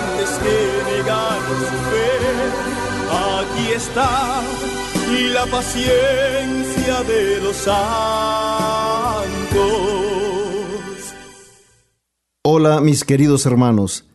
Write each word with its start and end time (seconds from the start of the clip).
que 0.00 0.56
negar 0.90 1.40
su 1.58 1.78
fe. 1.90 2.12
Aquí 3.10 3.72
está 3.74 4.42
la 5.34 5.46
paciencia 5.46 7.02
de 7.02 7.40
los 7.42 7.56
santos. 7.56 7.72
Hola 12.44 12.80
mis 12.80 13.04
queridos 13.04 13.46
hermanos. 13.46 14.06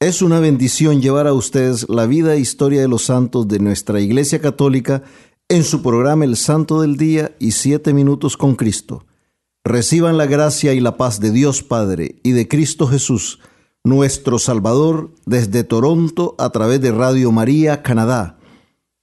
Es 0.00 0.22
una 0.22 0.40
bendición 0.40 1.00
llevar 1.00 1.26
a 1.26 1.32
ustedes 1.32 1.88
la 1.88 2.06
vida 2.06 2.34
e 2.34 2.40
historia 2.40 2.80
de 2.80 2.88
los 2.88 3.04
santos 3.04 3.46
de 3.46 3.60
nuestra 3.60 4.00
Iglesia 4.00 4.40
Católica 4.40 5.02
en 5.48 5.62
su 5.62 5.82
programa 5.82 6.24
El 6.24 6.36
Santo 6.36 6.80
del 6.80 6.96
Día 6.96 7.36
y 7.38 7.52
Siete 7.52 7.92
Minutos 7.92 8.36
con 8.36 8.56
Cristo. 8.56 9.04
Reciban 9.64 10.16
la 10.16 10.26
gracia 10.26 10.72
y 10.72 10.80
la 10.80 10.96
paz 10.96 11.20
de 11.20 11.30
Dios 11.30 11.62
Padre 11.62 12.16
y 12.24 12.32
de 12.32 12.48
Cristo 12.48 12.88
Jesús, 12.88 13.38
nuestro 13.84 14.38
Salvador, 14.38 15.10
desde 15.26 15.64
Toronto 15.64 16.34
a 16.38 16.50
través 16.50 16.80
de 16.80 16.92
Radio 16.92 17.32
María, 17.32 17.82
Canadá. 17.82 18.38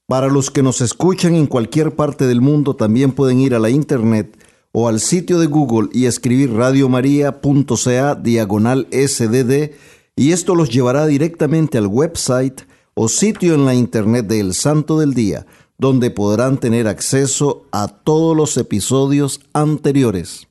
Para 0.08 0.28
los 0.28 0.50
que 0.50 0.64
nos 0.64 0.82
escuchan 0.82 1.36
en 1.36 1.48
cualquier 1.48 1.96
parte 1.96 2.26
del 2.26 2.42
mundo, 2.42 2.76
también 2.76 3.12
pueden 3.12 3.40
ir 3.42 3.54
a 3.54 3.60
la 3.60 3.70
internet 3.70 4.38
o 4.72 4.88
al 4.88 5.00
sitio 5.00 5.40
de 5.40 5.48
Google 5.48 5.90
y 5.92 6.06
escribir 6.06 6.54
radiomaria.ca 6.54 8.16
diagonal 8.16 8.88
sdd 8.92 9.72
y 10.16 10.32
esto 10.32 10.56
los 10.56 10.70
llevará 10.70 11.06
directamente 11.06 11.78
al 11.78 11.88
website 11.88 12.62
o 12.94 13.08
sitio 13.08 13.54
en 13.54 13.66
la 13.66 13.74
internet 13.74 14.28
de 14.28 14.42
El 14.42 14.54
Santo 14.54 15.00
del 15.00 15.14
Día, 15.14 15.46
donde 15.78 16.12
podrán 16.12 16.58
tener 16.58 16.88
acceso 16.88 17.66
a 17.72 17.88
todos 17.88 18.36
los 18.36 18.58
episodios 18.58 19.40
anteriores. 19.54 20.49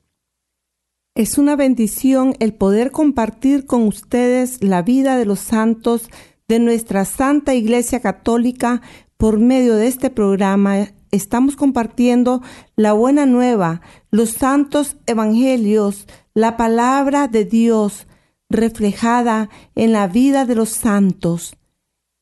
Es 1.15 1.37
una 1.37 1.55
bendición 1.55 2.35
el 2.39 2.53
poder 2.53 2.91
compartir 2.91 3.65
con 3.65 3.83
ustedes 3.83 4.63
la 4.63 4.81
vida 4.81 5.17
de 5.17 5.25
los 5.25 5.39
santos 5.39 6.09
de 6.47 6.59
nuestra 6.59 7.05
Santa 7.05 7.53
Iglesia 7.53 7.99
Católica 7.99 8.81
por 9.17 9.39
medio 9.39 9.75
de 9.75 9.87
este 9.87 10.09
programa 10.09 10.87
estamos 11.11 11.55
compartiendo 11.55 12.41
la 12.75 12.93
buena 12.93 13.25
nueva, 13.25 13.81
los 14.11 14.31
santos 14.31 14.97
evangelios, 15.07 16.07
la 16.33 16.57
palabra 16.57 17.27
de 17.27 17.45
Dios 17.45 18.07
reflejada 18.49 19.49
en 19.75 19.91
la 19.91 20.07
vida 20.07 20.45
de 20.45 20.55
los 20.55 20.69
santos. 20.69 21.55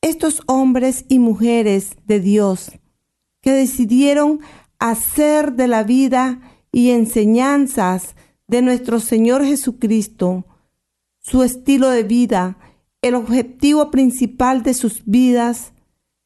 Estos 0.00 0.42
hombres 0.46 1.04
y 1.08 1.18
mujeres 1.18 1.96
de 2.06 2.20
Dios 2.20 2.72
que 3.40 3.52
decidieron 3.52 4.40
hacer 4.78 5.54
de 5.54 5.68
la 5.68 5.82
vida 5.82 6.40
y 6.70 6.90
enseñanzas 6.90 8.14
de 8.48 8.62
nuestro 8.62 8.98
Señor 8.98 9.44
Jesucristo 9.44 10.44
su 11.20 11.42
estilo 11.42 11.90
de 11.90 12.02
vida, 12.02 12.58
el 13.02 13.14
objetivo 13.14 13.90
principal 13.90 14.62
de 14.62 14.74
sus 14.74 15.04
vidas, 15.04 15.72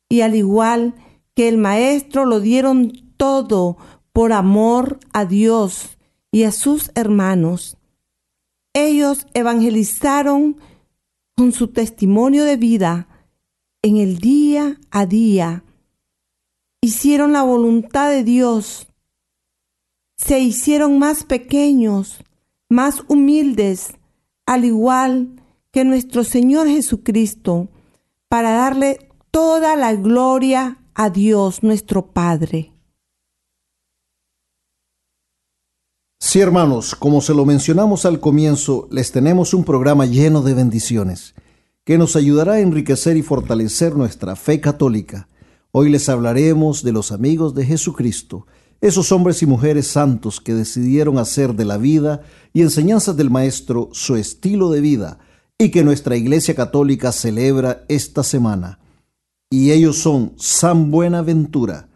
y 0.08 0.20
al 0.20 0.36
igual 0.36 0.94
que 1.34 1.48
el 1.48 1.58
Maestro 1.58 2.24
lo 2.24 2.40
dieron 2.40 2.92
todo 3.16 3.76
por 4.12 4.32
amor 4.32 5.00
a 5.12 5.24
Dios 5.24 5.98
y 6.30 6.44
a 6.44 6.52
sus 6.52 6.92
hermanos. 6.94 7.76
Ellos 8.74 9.26
evangelizaron 9.34 10.58
con 11.36 11.52
su 11.52 11.68
testimonio 11.68 12.44
de 12.44 12.56
vida 12.56 13.08
en 13.82 13.96
el 13.96 14.18
día 14.18 14.78
a 14.90 15.06
día. 15.06 15.64
Hicieron 16.80 17.32
la 17.32 17.42
voluntad 17.42 18.10
de 18.10 18.22
Dios. 18.22 18.91
Se 20.24 20.38
hicieron 20.38 21.00
más 21.00 21.24
pequeños, 21.24 22.22
más 22.68 23.02
humildes, 23.08 23.94
al 24.46 24.64
igual 24.64 25.42
que 25.72 25.84
nuestro 25.84 26.22
Señor 26.22 26.68
Jesucristo, 26.68 27.68
para 28.28 28.52
darle 28.52 29.10
toda 29.32 29.74
la 29.74 29.94
gloria 29.94 30.78
a 30.94 31.10
Dios 31.10 31.64
nuestro 31.64 32.12
Padre. 32.12 32.72
Sí, 36.20 36.38
hermanos, 36.40 36.94
como 36.94 37.20
se 37.20 37.34
lo 37.34 37.44
mencionamos 37.44 38.06
al 38.06 38.20
comienzo, 38.20 38.86
les 38.92 39.10
tenemos 39.10 39.52
un 39.54 39.64
programa 39.64 40.06
lleno 40.06 40.42
de 40.42 40.54
bendiciones 40.54 41.34
que 41.84 41.98
nos 41.98 42.14
ayudará 42.14 42.52
a 42.52 42.60
enriquecer 42.60 43.16
y 43.16 43.22
fortalecer 43.22 43.96
nuestra 43.96 44.36
fe 44.36 44.60
católica. 44.60 45.28
Hoy 45.72 45.90
les 45.90 46.08
hablaremos 46.08 46.84
de 46.84 46.92
los 46.92 47.10
amigos 47.10 47.54
de 47.54 47.66
Jesucristo, 47.66 48.46
esos 48.82 49.12
hombres 49.12 49.42
y 49.42 49.46
mujeres 49.46 49.86
santos 49.86 50.40
que 50.40 50.52
decidieron 50.52 51.16
hacer 51.16 51.54
de 51.54 51.64
la 51.64 51.78
vida 51.78 52.20
y 52.52 52.62
enseñanzas 52.62 53.16
del 53.16 53.30
Maestro 53.30 53.88
su 53.92 54.16
estilo 54.16 54.70
de 54.70 54.80
vida 54.80 55.20
y 55.56 55.70
que 55.70 55.84
nuestra 55.84 56.16
Iglesia 56.16 56.54
Católica 56.54 57.12
celebra 57.12 57.84
esta 57.88 58.24
semana 58.24 58.80
y 59.52 59.70
ellos 59.70 59.98
son 59.98 60.32
San 60.36 60.90
Buenaventura, 60.90 61.88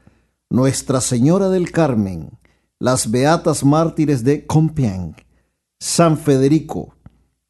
Nuestra 0.48 1.00
Señora 1.00 1.48
del 1.48 1.72
Carmen, 1.72 2.38
las 2.78 3.10
Beatas 3.10 3.64
Mártires 3.64 4.22
de 4.22 4.46
Compiègne, 4.46 5.16
San 5.80 6.18
Federico, 6.18 6.94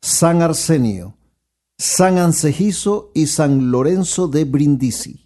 San 0.01 0.41
Arsenio, 0.41 1.19
San 1.77 2.17
Ansegiso 2.17 3.11
y 3.15 3.27
San 3.27 3.71
Lorenzo 3.71 4.29
de 4.29 4.45
Brindisi. 4.45 5.26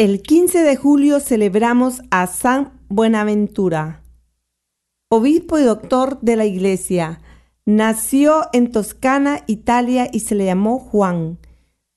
El 0.00 0.22
15 0.22 0.60
de 0.60 0.76
julio 0.76 1.20
celebramos 1.20 2.00
a 2.10 2.26
San 2.26 2.72
Buenaventura, 2.88 4.00
obispo 5.10 5.58
y 5.58 5.62
doctor 5.62 6.18
de 6.22 6.36
la 6.36 6.46
Iglesia. 6.46 7.20
Nació 7.66 8.48
en 8.54 8.72
Toscana, 8.72 9.42
Italia 9.46 10.08
y 10.10 10.20
se 10.20 10.34
le 10.34 10.46
llamó 10.46 10.78
Juan 10.78 11.36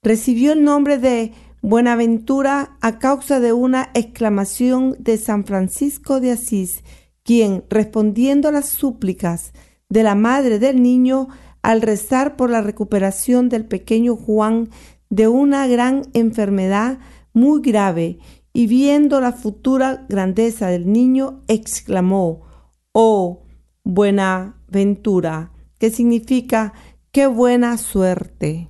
Recibió 0.01 0.51
el 0.51 0.65
nombre 0.65 0.97
de 0.97 1.31
Buenaventura 1.61 2.75
a 2.81 2.99
causa 2.99 3.39
de 3.39 3.53
una 3.53 3.89
exclamación 3.93 4.97
de 4.99 5.15
San 5.15 5.45
Francisco 5.45 6.19
de 6.19 6.31
Asís, 6.31 6.83
quien, 7.23 7.63
respondiendo 7.69 8.49
a 8.49 8.51
las 8.51 8.67
súplicas 8.67 9.53
de 9.87 10.03
la 10.03 10.15
madre 10.15 10.59
del 10.59 10.83
niño, 10.83 11.29
al 11.61 11.81
rezar 11.81 12.35
por 12.35 12.49
la 12.49 12.59
recuperación 12.59 13.47
del 13.47 13.63
pequeño 13.63 14.17
Juan 14.17 14.71
de 15.09 15.29
una 15.29 15.67
gran 15.67 16.01
enfermedad 16.13 16.97
muy 17.33 17.61
grave, 17.61 18.19
y 18.53 18.67
viendo 18.67 19.19
la 19.19 19.33
futura 19.33 20.05
grandeza 20.07 20.67
del 20.67 20.91
niño, 20.91 21.43
exclamó, 21.47 22.43
Oh, 22.91 23.43
Buenaventura, 23.83 25.51
que 25.79 25.89
significa 25.89 26.73
qué 27.11 27.27
buena 27.27 27.77
suerte. 27.77 28.69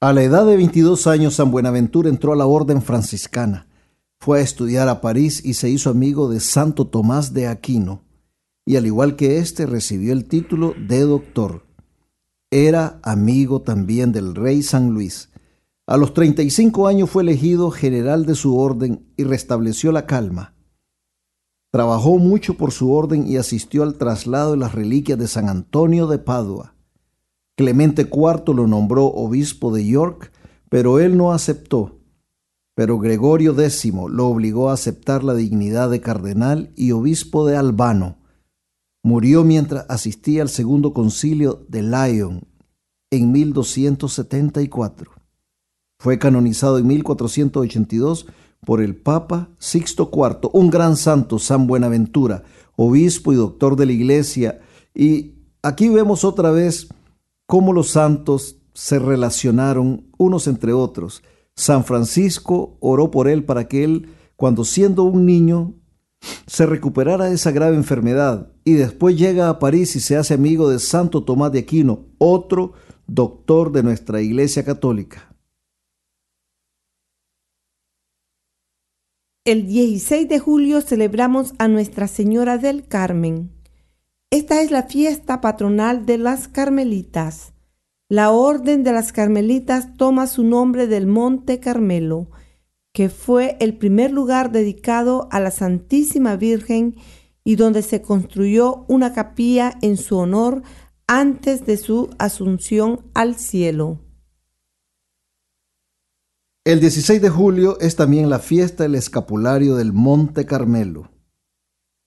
A 0.00 0.12
la 0.12 0.22
edad 0.22 0.46
de 0.46 0.56
22 0.56 1.06
años, 1.06 1.34
San 1.34 1.50
Buenaventura 1.50 2.08
entró 2.08 2.32
a 2.32 2.36
la 2.36 2.46
orden 2.46 2.82
franciscana. 2.82 3.66
Fue 4.18 4.38
a 4.38 4.42
estudiar 4.42 4.88
a 4.88 5.00
París 5.00 5.42
y 5.44 5.54
se 5.54 5.68
hizo 5.68 5.90
amigo 5.90 6.28
de 6.28 6.40
Santo 6.40 6.86
Tomás 6.86 7.34
de 7.34 7.48
Aquino, 7.48 8.04
y 8.64 8.76
al 8.76 8.86
igual 8.86 9.16
que 9.16 9.38
éste 9.38 9.66
recibió 9.66 10.12
el 10.12 10.26
título 10.26 10.74
de 10.78 11.00
doctor. 11.00 11.66
Era 12.50 13.00
amigo 13.02 13.62
también 13.62 14.12
del 14.12 14.34
rey 14.34 14.62
San 14.62 14.90
Luis. 14.90 15.30
A 15.88 15.96
los 15.96 16.14
35 16.14 16.88
años 16.88 17.10
fue 17.10 17.22
elegido 17.22 17.70
general 17.70 18.26
de 18.26 18.34
su 18.34 18.58
orden 18.58 19.06
y 19.16 19.22
restableció 19.22 19.92
la 19.92 20.04
calma. 20.04 20.56
Trabajó 21.70 22.18
mucho 22.18 22.56
por 22.56 22.72
su 22.72 22.92
orden 22.92 23.28
y 23.28 23.36
asistió 23.36 23.84
al 23.84 23.96
traslado 23.96 24.52
de 24.52 24.56
las 24.56 24.74
reliquias 24.74 25.16
de 25.16 25.28
San 25.28 25.48
Antonio 25.48 26.08
de 26.08 26.18
Padua. 26.18 26.74
Clemente 27.56 28.02
IV 28.02 28.52
lo 28.52 28.66
nombró 28.66 29.06
obispo 29.06 29.72
de 29.72 29.86
York, 29.86 30.32
pero 30.68 30.98
él 30.98 31.16
no 31.16 31.32
aceptó. 31.32 32.00
Pero 32.74 32.98
Gregorio 32.98 33.52
X 33.52 33.92
lo 34.10 34.26
obligó 34.26 34.70
a 34.70 34.74
aceptar 34.74 35.22
la 35.22 35.34
dignidad 35.34 35.88
de 35.88 36.00
cardenal 36.00 36.72
y 36.74 36.90
obispo 36.90 37.46
de 37.46 37.56
Albano. 37.56 38.18
Murió 39.04 39.44
mientras 39.44 39.86
asistía 39.88 40.42
al 40.42 40.48
segundo 40.48 40.92
concilio 40.92 41.64
de 41.68 41.84
Lyon 41.84 42.48
en 43.10 43.30
1274. 43.30 45.25
Fue 45.98 46.18
canonizado 46.18 46.78
en 46.78 46.86
1482 46.86 48.26
por 48.64 48.80
el 48.80 48.96
Papa 48.96 49.50
Sixto 49.58 50.10
IV, 50.12 50.50
un 50.52 50.70
gran 50.70 50.96
santo, 50.96 51.38
San 51.38 51.66
Buenaventura, 51.66 52.42
obispo 52.76 53.32
y 53.32 53.36
doctor 53.36 53.76
de 53.76 53.86
la 53.86 53.92
iglesia. 53.92 54.60
Y 54.94 55.34
aquí 55.62 55.88
vemos 55.88 56.24
otra 56.24 56.50
vez 56.50 56.88
cómo 57.46 57.72
los 57.72 57.90
santos 57.90 58.58
se 58.74 58.98
relacionaron 58.98 60.06
unos 60.18 60.46
entre 60.48 60.72
otros. 60.72 61.22
San 61.54 61.84
Francisco 61.84 62.76
oró 62.80 63.10
por 63.10 63.28
él 63.28 63.44
para 63.44 63.66
que 63.66 63.84
él, 63.84 64.10
cuando 64.36 64.64
siendo 64.64 65.04
un 65.04 65.24
niño, 65.24 65.74
se 66.46 66.66
recuperara 66.66 67.26
de 67.26 67.34
esa 67.34 67.52
grave 67.52 67.76
enfermedad 67.76 68.52
y 68.64 68.72
después 68.74 69.16
llega 69.16 69.48
a 69.48 69.58
París 69.58 69.96
y 69.96 70.00
se 70.00 70.16
hace 70.16 70.34
amigo 70.34 70.68
de 70.68 70.78
Santo 70.78 71.22
Tomás 71.24 71.52
de 71.52 71.60
Aquino, 71.60 72.06
otro 72.18 72.72
doctor 73.06 73.72
de 73.72 73.82
nuestra 73.82 74.20
Iglesia 74.20 74.64
Católica. 74.64 75.35
El 79.46 79.68
16 79.68 80.28
de 80.28 80.40
julio 80.40 80.80
celebramos 80.80 81.54
a 81.58 81.68
Nuestra 81.68 82.08
Señora 82.08 82.58
del 82.58 82.88
Carmen. 82.88 83.52
Esta 84.28 84.60
es 84.60 84.72
la 84.72 84.82
fiesta 84.82 85.40
patronal 85.40 86.04
de 86.04 86.18
las 86.18 86.48
Carmelitas. 86.48 87.52
La 88.08 88.32
Orden 88.32 88.82
de 88.82 88.90
las 88.90 89.12
Carmelitas 89.12 89.96
toma 89.96 90.26
su 90.26 90.42
nombre 90.42 90.88
del 90.88 91.06
Monte 91.06 91.60
Carmelo, 91.60 92.28
que 92.92 93.08
fue 93.08 93.56
el 93.60 93.78
primer 93.78 94.10
lugar 94.10 94.50
dedicado 94.50 95.28
a 95.30 95.38
la 95.38 95.52
Santísima 95.52 96.34
Virgen 96.34 96.96
y 97.44 97.54
donde 97.54 97.82
se 97.82 98.02
construyó 98.02 98.84
una 98.88 99.12
capilla 99.12 99.78
en 99.80 99.96
su 99.96 100.16
honor 100.18 100.64
antes 101.06 101.64
de 101.64 101.76
su 101.76 102.10
asunción 102.18 103.02
al 103.14 103.36
cielo. 103.36 104.05
El 106.66 106.80
16 106.80 107.22
de 107.22 107.30
julio 107.30 107.78
es 107.78 107.94
también 107.94 108.28
la 108.28 108.40
fiesta 108.40 108.82
del 108.82 108.96
escapulario 108.96 109.76
del 109.76 109.92
Monte 109.92 110.46
Carmelo. 110.46 111.12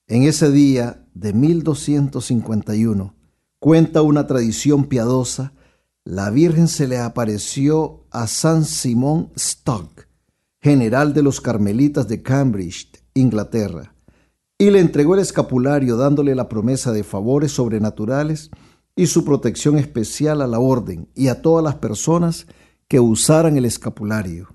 En 0.06 0.24
ese 0.24 0.50
día 0.50 1.06
de 1.14 1.32
1251, 1.32 3.14
cuenta 3.58 4.02
una 4.02 4.26
tradición 4.26 4.84
piadosa, 4.84 5.54
la 6.04 6.28
Virgen 6.28 6.68
se 6.68 6.86
le 6.86 6.98
apareció 6.98 8.04
a 8.10 8.26
San 8.26 8.66
Simón 8.66 9.32
Stock, 9.34 10.06
general 10.60 11.14
de 11.14 11.22
los 11.22 11.40
carmelitas 11.40 12.06
de 12.06 12.20
Cambridge, 12.20 13.02
Inglaterra, 13.14 13.94
y 14.58 14.68
le 14.68 14.80
entregó 14.80 15.14
el 15.14 15.20
escapulario 15.20 15.96
dándole 15.96 16.34
la 16.34 16.50
promesa 16.50 16.92
de 16.92 17.02
favores 17.02 17.52
sobrenaturales 17.52 18.50
y 18.94 19.06
su 19.06 19.24
protección 19.24 19.78
especial 19.78 20.42
a 20.42 20.46
la 20.46 20.58
orden 20.58 21.08
y 21.14 21.28
a 21.28 21.40
todas 21.40 21.64
las 21.64 21.76
personas 21.76 22.44
que 22.44 22.59
usaran 22.98 23.56
el 23.56 23.64
escapulario. 23.66 24.48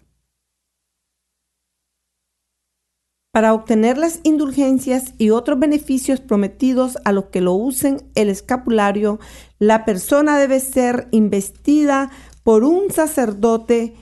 Para 3.32 3.54
obtener 3.54 3.98
las 3.98 4.22
indulgencias 4.24 5.14
y 5.18 5.30
otros 5.30 5.60
beneficios 5.60 6.22
prometidos 6.22 6.98
a 7.04 7.12
los 7.12 7.26
que 7.26 7.42
lo 7.42 7.54
usen 7.54 8.02
el 8.16 8.30
escapulario, 8.30 9.20
la 9.60 9.84
persona 9.84 10.38
debe 10.38 10.60
ser 10.60 11.10
investida 11.12 12.12
por 12.44 12.64
un 12.64 12.92
sacerdote 12.92 13.96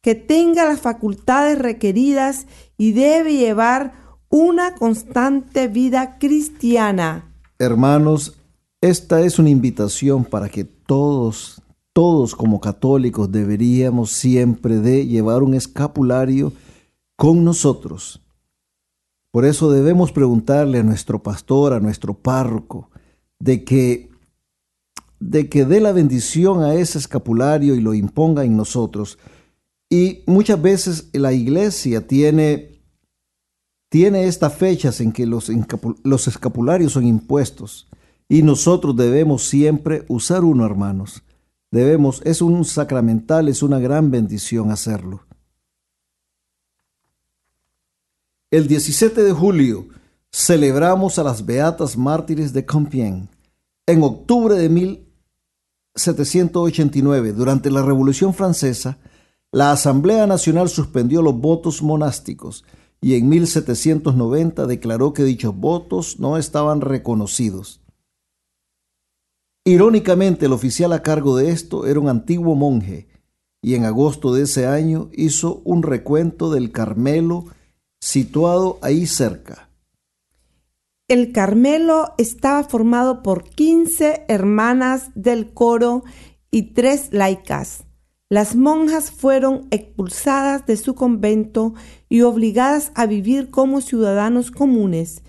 que 0.00 0.14
tenga 0.14 0.64
las 0.64 0.80
facultades 0.80 1.58
requeridas 1.58 2.46
y 2.78 2.92
debe 2.92 3.34
llevar 3.34 3.92
una 4.30 4.74
constante 4.74 5.68
vida 5.68 6.18
cristiana. 6.18 7.34
Hermanos, 7.58 8.38
esta 8.80 9.20
es 9.20 9.38
una 9.38 9.50
invitación 9.50 10.24
para 10.24 10.48
que 10.48 10.64
todos 10.64 11.57
todos 11.98 12.36
como 12.36 12.60
católicos 12.60 13.32
deberíamos 13.32 14.12
siempre 14.12 14.78
de 14.78 15.08
llevar 15.08 15.42
un 15.42 15.54
escapulario 15.54 16.52
con 17.16 17.42
nosotros. 17.42 18.22
Por 19.32 19.44
eso 19.44 19.72
debemos 19.72 20.12
preguntarle 20.12 20.78
a 20.78 20.84
nuestro 20.84 21.20
pastor, 21.20 21.72
a 21.72 21.80
nuestro 21.80 22.14
párroco, 22.14 22.88
de 23.40 23.64
que 23.64 24.10
de 25.18 25.48
que 25.48 25.64
dé 25.64 25.80
la 25.80 25.90
bendición 25.90 26.62
a 26.62 26.74
ese 26.74 26.98
escapulario 26.98 27.74
y 27.74 27.80
lo 27.80 27.94
imponga 27.94 28.44
en 28.44 28.56
nosotros. 28.56 29.18
Y 29.90 30.22
muchas 30.24 30.62
veces 30.62 31.08
la 31.12 31.32
iglesia 31.32 32.06
tiene, 32.06 32.80
tiene 33.88 34.28
estas 34.28 34.54
fechas 34.54 35.00
en 35.00 35.10
que 35.10 35.26
los, 35.26 35.50
los 36.04 36.28
escapularios 36.28 36.92
son 36.92 37.08
impuestos 37.08 37.88
y 38.28 38.42
nosotros 38.42 38.94
debemos 38.94 39.48
siempre 39.48 40.04
usar 40.06 40.44
uno, 40.44 40.64
hermanos. 40.64 41.24
Debemos, 41.70 42.22
es 42.24 42.40
un 42.40 42.64
sacramental, 42.64 43.48
es 43.48 43.62
una 43.62 43.78
gran 43.78 44.10
bendición 44.10 44.70
hacerlo. 44.70 45.26
El 48.50 48.66
17 48.66 49.22
de 49.22 49.32
julio 49.32 49.88
celebramos 50.32 51.18
a 51.18 51.22
las 51.22 51.44
Beatas 51.44 51.98
Mártires 51.98 52.54
de 52.54 52.64
Compiègne. 52.64 53.28
En 53.86 54.02
octubre 54.02 54.54
de 54.54 54.70
1789, 54.70 57.32
durante 57.32 57.70
la 57.70 57.82
Revolución 57.82 58.32
Francesa, 58.32 58.96
la 59.52 59.72
Asamblea 59.72 60.26
Nacional 60.26 60.70
suspendió 60.70 61.20
los 61.20 61.38
votos 61.38 61.82
monásticos 61.82 62.64
y 63.00 63.14
en 63.14 63.28
1790 63.28 64.66
declaró 64.66 65.12
que 65.12 65.22
dichos 65.24 65.54
votos 65.54 66.18
no 66.18 66.38
estaban 66.38 66.80
reconocidos. 66.80 67.82
Irónicamente, 69.68 70.46
el 70.46 70.54
oficial 70.54 70.94
a 70.94 71.02
cargo 71.02 71.36
de 71.36 71.50
esto 71.50 71.86
era 71.86 72.00
un 72.00 72.08
antiguo 72.08 72.54
monje 72.54 73.06
y 73.60 73.74
en 73.74 73.84
agosto 73.84 74.32
de 74.32 74.44
ese 74.44 74.66
año 74.66 75.10
hizo 75.12 75.60
un 75.62 75.82
recuento 75.82 76.50
del 76.50 76.72
Carmelo 76.72 77.44
situado 78.00 78.78
ahí 78.80 79.06
cerca. 79.06 79.68
El 81.06 81.32
Carmelo 81.32 82.14
estaba 82.16 82.64
formado 82.64 83.22
por 83.22 83.44
15 83.44 84.24
hermanas 84.28 85.10
del 85.14 85.52
coro 85.52 86.02
y 86.50 86.72
tres 86.72 87.10
laicas. 87.12 87.84
Las 88.30 88.56
monjas 88.56 89.10
fueron 89.10 89.68
expulsadas 89.70 90.64
de 90.64 90.78
su 90.78 90.94
convento 90.94 91.74
y 92.08 92.22
obligadas 92.22 92.90
a 92.94 93.04
vivir 93.04 93.50
como 93.50 93.82
ciudadanos 93.82 94.50
comunes 94.50 95.20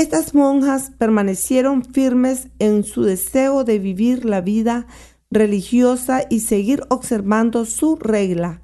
estas 0.00 0.34
monjas 0.34 0.90
permanecieron 0.96 1.84
firmes 1.84 2.48
en 2.58 2.84
su 2.84 3.02
deseo 3.02 3.64
de 3.64 3.78
vivir 3.78 4.24
la 4.24 4.40
vida 4.40 4.86
religiosa 5.30 6.22
y 6.30 6.40
seguir 6.40 6.84
observando 6.88 7.66
su 7.66 7.96
regla. 7.96 8.62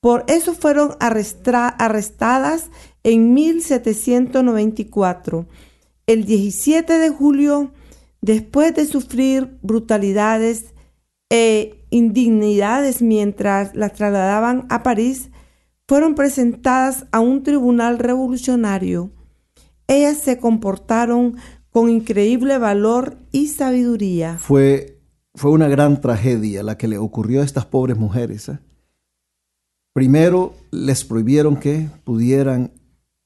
Por 0.00 0.24
eso 0.28 0.54
fueron 0.54 0.94
arrestadas 1.00 2.70
en 3.02 3.34
1794. 3.34 5.48
El 6.06 6.24
17 6.24 6.98
de 6.98 7.10
julio, 7.10 7.72
después 8.20 8.72
de 8.72 8.86
sufrir 8.86 9.58
brutalidades 9.62 10.66
e 11.30 11.84
indignidades 11.90 13.02
mientras 13.02 13.74
las 13.74 13.94
trasladaban 13.94 14.66
a 14.70 14.84
París, 14.84 15.30
fueron 15.88 16.14
presentadas 16.14 17.06
a 17.10 17.18
un 17.18 17.42
tribunal 17.42 17.98
revolucionario 17.98 19.10
ellas 19.90 20.18
se 20.18 20.38
comportaron 20.38 21.36
con 21.70 21.90
increíble 21.90 22.58
valor 22.58 23.16
y 23.32 23.48
sabiduría. 23.48 24.38
Fue, 24.38 25.00
fue 25.34 25.50
una 25.50 25.68
gran 25.68 26.00
tragedia 26.00 26.62
la 26.62 26.78
que 26.78 26.88
le 26.88 26.98
ocurrió 26.98 27.42
a 27.42 27.44
estas 27.44 27.66
pobres 27.66 27.96
mujeres. 27.96 28.48
¿eh? 28.48 28.58
Primero 29.92 30.54
les 30.70 31.04
prohibieron 31.04 31.56
que 31.56 31.88
pudieran 32.04 32.72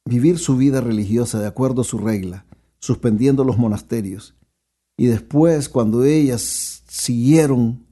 vivir 0.07 0.39
su 0.39 0.57
vida 0.57 0.81
religiosa 0.81 1.39
de 1.39 1.47
acuerdo 1.47 1.83
a 1.83 1.85
su 1.85 1.99
regla, 1.99 2.47
suspendiendo 2.79 3.45
los 3.45 3.59
monasterios. 3.59 4.35
Y 4.97 5.07
después, 5.07 5.69
cuando 5.69 6.05
ellas 6.05 6.83
siguieron 6.89 7.87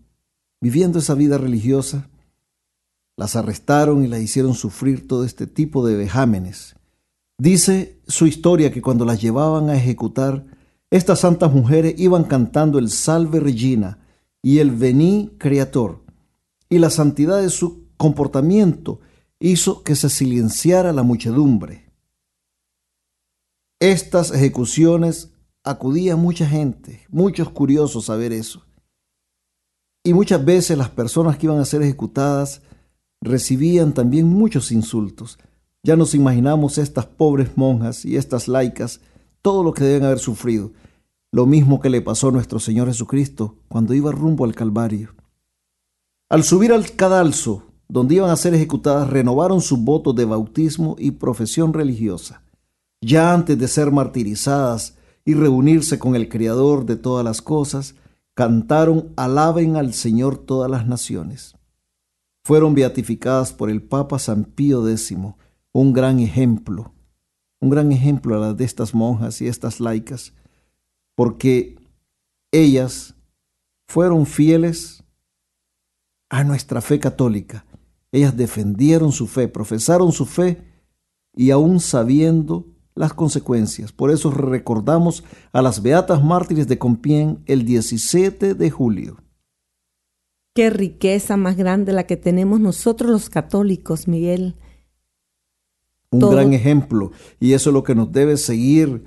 viviendo 0.60 0.98
esa 0.98 1.14
vida 1.14 1.36
religiosa, 1.36 2.08
las 3.16 3.36
arrestaron 3.36 4.04
y 4.04 4.08
las 4.08 4.20
hicieron 4.20 4.54
sufrir 4.54 5.06
todo 5.06 5.24
este 5.24 5.46
tipo 5.46 5.86
de 5.86 5.96
vejámenes. 5.96 6.76
Dice 7.38 8.00
su 8.06 8.26
historia 8.26 8.72
que 8.72 8.82
cuando 8.82 9.04
las 9.04 9.20
llevaban 9.20 9.68
a 9.68 9.76
ejecutar, 9.76 10.44
estas 10.90 11.20
santas 11.20 11.52
mujeres 11.52 11.94
iban 11.98 12.24
cantando 12.24 12.78
el 12.78 12.90
Salve 12.90 13.40
Regina 13.40 13.98
y 14.42 14.58
el 14.58 14.70
Vení 14.70 15.30
Creator, 15.38 16.02
y 16.68 16.78
la 16.78 16.90
santidad 16.90 17.40
de 17.40 17.50
su 17.50 17.88
comportamiento 17.96 19.00
hizo 19.40 19.82
que 19.82 19.96
se 19.96 20.08
silenciara 20.08 20.92
la 20.92 21.02
muchedumbre. 21.02 21.90
Estas 23.80 24.32
ejecuciones 24.32 25.32
acudía 25.64 26.16
mucha 26.16 26.46
gente, 26.46 27.06
muchos 27.08 27.50
curiosos 27.50 28.10
a 28.10 28.16
ver 28.16 28.32
eso. 28.32 28.64
Y 30.04 30.14
muchas 30.14 30.44
veces 30.44 30.76
las 30.76 30.90
personas 30.90 31.36
que 31.36 31.46
iban 31.46 31.58
a 31.58 31.64
ser 31.64 31.82
ejecutadas 31.82 32.62
recibían 33.20 33.94
también 33.94 34.26
muchos 34.28 34.72
insultos. 34.72 35.38
Ya 35.84 35.96
nos 35.96 36.14
imaginamos 36.14 36.78
estas 36.78 37.06
pobres 37.06 37.56
monjas 37.56 38.04
y 38.04 38.16
estas 38.16 38.46
laicas, 38.46 39.00
todo 39.42 39.64
lo 39.64 39.72
que 39.72 39.82
deben 39.82 40.04
haber 40.04 40.20
sufrido. 40.20 40.72
Lo 41.32 41.46
mismo 41.46 41.80
que 41.80 41.90
le 41.90 42.00
pasó 42.00 42.28
a 42.28 42.32
nuestro 42.32 42.60
Señor 42.60 42.86
Jesucristo 42.86 43.56
cuando 43.68 43.92
iba 43.92 44.12
rumbo 44.12 44.44
al 44.44 44.54
Calvario. 44.54 45.14
Al 46.30 46.44
subir 46.44 46.72
al 46.72 46.94
cadalso, 46.94 47.64
donde 47.88 48.14
iban 48.14 48.30
a 48.30 48.36
ser 48.36 48.54
ejecutadas, 48.54 49.10
renovaron 49.10 49.60
sus 49.60 49.80
votos 49.80 50.14
de 50.14 50.24
bautismo 50.24 50.94
y 50.98 51.10
profesión 51.10 51.72
religiosa. 51.72 52.42
Ya 53.00 53.34
antes 53.34 53.58
de 53.58 53.66
ser 53.66 53.90
martirizadas 53.90 54.96
y 55.24 55.34
reunirse 55.34 55.98
con 55.98 56.14
el 56.14 56.28
Creador 56.28 56.86
de 56.86 56.96
todas 56.96 57.24
las 57.24 57.42
cosas, 57.42 57.96
cantaron 58.34 59.12
Alaben 59.16 59.76
al 59.76 59.94
Señor 59.94 60.38
todas 60.38 60.70
las 60.70 60.86
naciones. 60.86 61.56
Fueron 62.44 62.74
beatificadas 62.74 63.52
por 63.52 63.68
el 63.68 63.82
Papa 63.82 64.18
San 64.18 64.44
Pío 64.44 64.88
X, 64.88 65.16
un 65.72 65.92
gran 65.92 66.20
ejemplo, 66.20 66.92
un 67.60 67.70
gran 67.70 67.92
ejemplo 67.92 68.36
a 68.36 68.38
las 68.38 68.56
de 68.56 68.64
estas 68.64 68.94
monjas 68.94 69.40
y 69.40 69.48
estas 69.48 69.80
laicas, 69.80 70.34
porque 71.14 71.76
ellas 72.50 73.14
fueron 73.88 74.26
fieles 74.26 75.02
a 76.30 76.44
nuestra 76.44 76.80
fe 76.80 76.98
católica. 76.98 77.64
Ellas 78.10 78.36
defendieron 78.36 79.12
su 79.12 79.26
fe, 79.26 79.48
profesaron 79.48 80.12
su 80.12 80.26
fe 80.26 80.62
y 81.34 81.50
aún 81.50 81.80
sabiendo 81.80 82.66
las 82.94 83.14
consecuencias. 83.14 83.92
Por 83.92 84.10
eso 84.10 84.30
recordamos 84.30 85.24
a 85.52 85.62
las 85.62 85.82
Beatas 85.82 86.22
Mártires 86.22 86.68
de 86.68 86.78
Compiègne 86.78 87.38
el 87.46 87.64
17 87.64 88.54
de 88.54 88.70
julio. 88.70 89.18
Qué 90.54 90.68
riqueza 90.68 91.38
más 91.38 91.56
grande 91.56 91.92
la 91.92 92.06
que 92.06 92.18
tenemos 92.18 92.60
nosotros 92.60 93.10
los 93.10 93.30
católicos, 93.30 94.08
Miguel. 94.08 94.56
Un 96.12 96.30
gran 96.30 96.52
ejemplo. 96.52 97.10
Y 97.40 97.54
eso 97.54 97.70
es 97.70 97.74
lo 97.74 97.82
que 97.82 97.94
nos 97.94 98.12
debe 98.12 98.36
seguir 98.36 99.02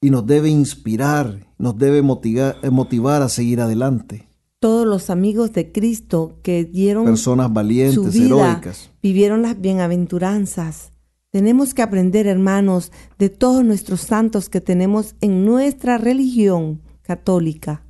y 0.00 0.10
nos 0.10 0.26
debe 0.26 0.48
inspirar, 0.48 1.46
nos 1.58 1.76
debe 1.76 2.02
motivar, 2.02 2.56
motivar 2.70 3.22
a 3.22 3.28
seguir 3.28 3.60
adelante. 3.60 4.28
Todos 4.60 4.86
los 4.86 5.10
amigos 5.10 5.52
de 5.52 5.72
Cristo 5.72 6.38
que 6.42 6.64
dieron 6.64 7.04
personas 7.04 7.52
valientes, 7.52 7.94
su 7.94 8.04
vida, 8.04 8.52
heroicas, 8.52 8.90
vivieron 9.02 9.42
las 9.42 9.60
bienaventuranzas 9.60 10.92
tenemos 11.32 11.72
que 11.72 11.80
aprender, 11.80 12.26
hermanos, 12.26 12.92
de 13.18 13.30
todos 13.30 13.64
nuestros 13.64 14.02
santos 14.02 14.50
que 14.50 14.60
tenemos 14.60 15.14
en 15.22 15.46
nuestra 15.46 15.96
religión 15.96 16.82
católica. 17.00 17.86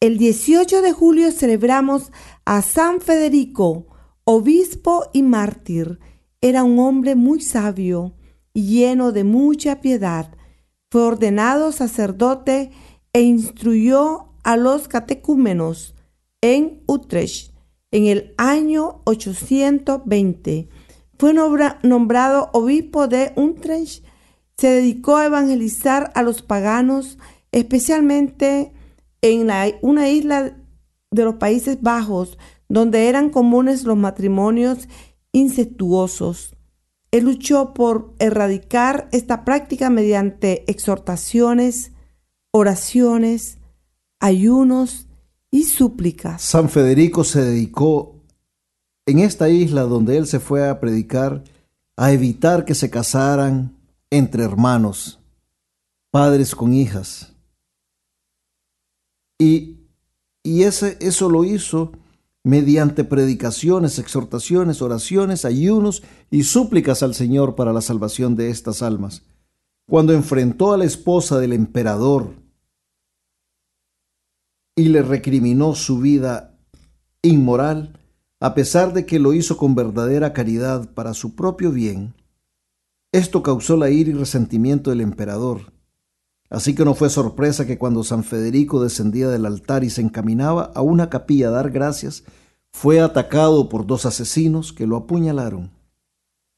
El 0.00 0.16
18 0.16 0.80
de 0.80 0.92
julio 0.94 1.30
celebramos 1.30 2.10
a 2.46 2.62
San 2.62 3.02
Federico, 3.02 3.88
obispo 4.24 5.04
y 5.12 5.22
mártir. 5.22 6.00
Era 6.40 6.64
un 6.64 6.78
hombre 6.78 7.14
muy 7.14 7.40
sabio 7.40 8.14
y 8.52 8.66
lleno 8.66 9.12
de 9.12 9.24
mucha 9.24 9.80
piedad. 9.80 10.32
Fue 10.90 11.02
ordenado 11.02 11.72
sacerdote 11.72 12.70
e 13.12 13.22
instruyó 13.22 14.32
a 14.44 14.56
los 14.56 14.88
catecúmenos 14.88 15.94
en 16.40 16.82
Utrecht 16.86 17.56
en 17.90 18.06
el 18.06 18.34
año 18.36 19.00
820 19.04 20.68
fue 21.18 21.32
nombrado 21.32 22.50
obispo 22.52 23.08
de 23.08 23.32
Utrecht. 23.36 24.04
Se 24.58 24.68
dedicó 24.68 25.16
a 25.16 25.26
evangelizar 25.26 26.12
a 26.14 26.22
los 26.22 26.42
paganos, 26.42 27.18
especialmente 27.52 28.72
en 29.22 29.50
una 29.82 30.08
isla 30.08 30.56
de 31.10 31.24
los 31.24 31.36
Países 31.36 31.80
Bajos, 31.80 32.38
donde 32.68 33.08
eran 33.08 33.30
comunes 33.30 33.84
los 33.84 33.96
matrimonios 33.96 34.88
incestuosos. 35.36 36.54
Él 37.10 37.24
luchó 37.24 37.74
por 37.74 38.14
erradicar 38.18 39.08
esta 39.12 39.44
práctica 39.44 39.90
mediante 39.90 40.68
exhortaciones, 40.70 41.92
oraciones, 42.52 43.58
ayunos 44.18 45.08
y 45.50 45.64
súplicas. 45.64 46.40
San 46.40 46.70
Federico 46.70 47.22
se 47.22 47.42
dedicó 47.42 48.16
en 49.04 49.18
esta 49.18 49.50
isla 49.50 49.82
donde 49.82 50.16
él 50.16 50.26
se 50.26 50.40
fue 50.40 50.66
a 50.66 50.80
predicar, 50.80 51.44
a 51.98 52.12
evitar 52.12 52.64
que 52.64 52.74
se 52.74 52.88
casaran 52.88 53.76
entre 54.10 54.42
hermanos, 54.42 55.20
padres 56.10 56.54
con 56.54 56.72
hijas. 56.72 57.34
Y, 59.38 59.80
y 60.42 60.62
ese, 60.62 60.96
eso 61.00 61.28
lo 61.28 61.44
hizo 61.44 61.92
mediante 62.46 63.02
predicaciones, 63.02 63.98
exhortaciones, 63.98 64.80
oraciones, 64.80 65.44
ayunos 65.44 66.04
y 66.30 66.44
súplicas 66.44 67.02
al 67.02 67.12
Señor 67.12 67.56
para 67.56 67.72
la 67.72 67.80
salvación 67.80 68.36
de 68.36 68.50
estas 68.50 68.82
almas. 68.82 69.24
Cuando 69.88 70.12
enfrentó 70.12 70.72
a 70.72 70.78
la 70.78 70.84
esposa 70.84 71.40
del 71.40 71.52
emperador 71.52 72.34
y 74.76 74.90
le 74.90 75.02
recriminó 75.02 75.74
su 75.74 75.98
vida 75.98 76.56
inmoral, 77.20 77.98
a 78.38 78.54
pesar 78.54 78.92
de 78.92 79.06
que 79.06 79.18
lo 79.18 79.32
hizo 79.32 79.56
con 79.56 79.74
verdadera 79.74 80.32
caridad 80.32 80.88
para 80.94 81.14
su 81.14 81.34
propio 81.34 81.72
bien, 81.72 82.14
esto 83.10 83.42
causó 83.42 83.76
la 83.76 83.90
ira 83.90 84.10
y 84.10 84.14
resentimiento 84.14 84.90
del 84.90 85.00
emperador. 85.00 85.72
Así 86.48 86.74
que 86.74 86.84
no 86.84 86.94
fue 86.94 87.10
sorpresa 87.10 87.66
que 87.66 87.78
cuando 87.78 88.04
San 88.04 88.22
Federico 88.22 88.82
descendía 88.82 89.28
del 89.28 89.46
altar 89.46 89.84
y 89.84 89.90
se 89.90 90.00
encaminaba 90.00 90.70
a 90.74 90.82
una 90.82 91.10
capilla 91.10 91.48
a 91.48 91.52
dar 91.52 91.70
gracias, 91.70 92.24
fue 92.72 93.00
atacado 93.00 93.68
por 93.68 93.86
dos 93.86 94.06
asesinos 94.06 94.72
que 94.72 94.86
lo 94.86 94.96
apuñalaron. 94.96 95.70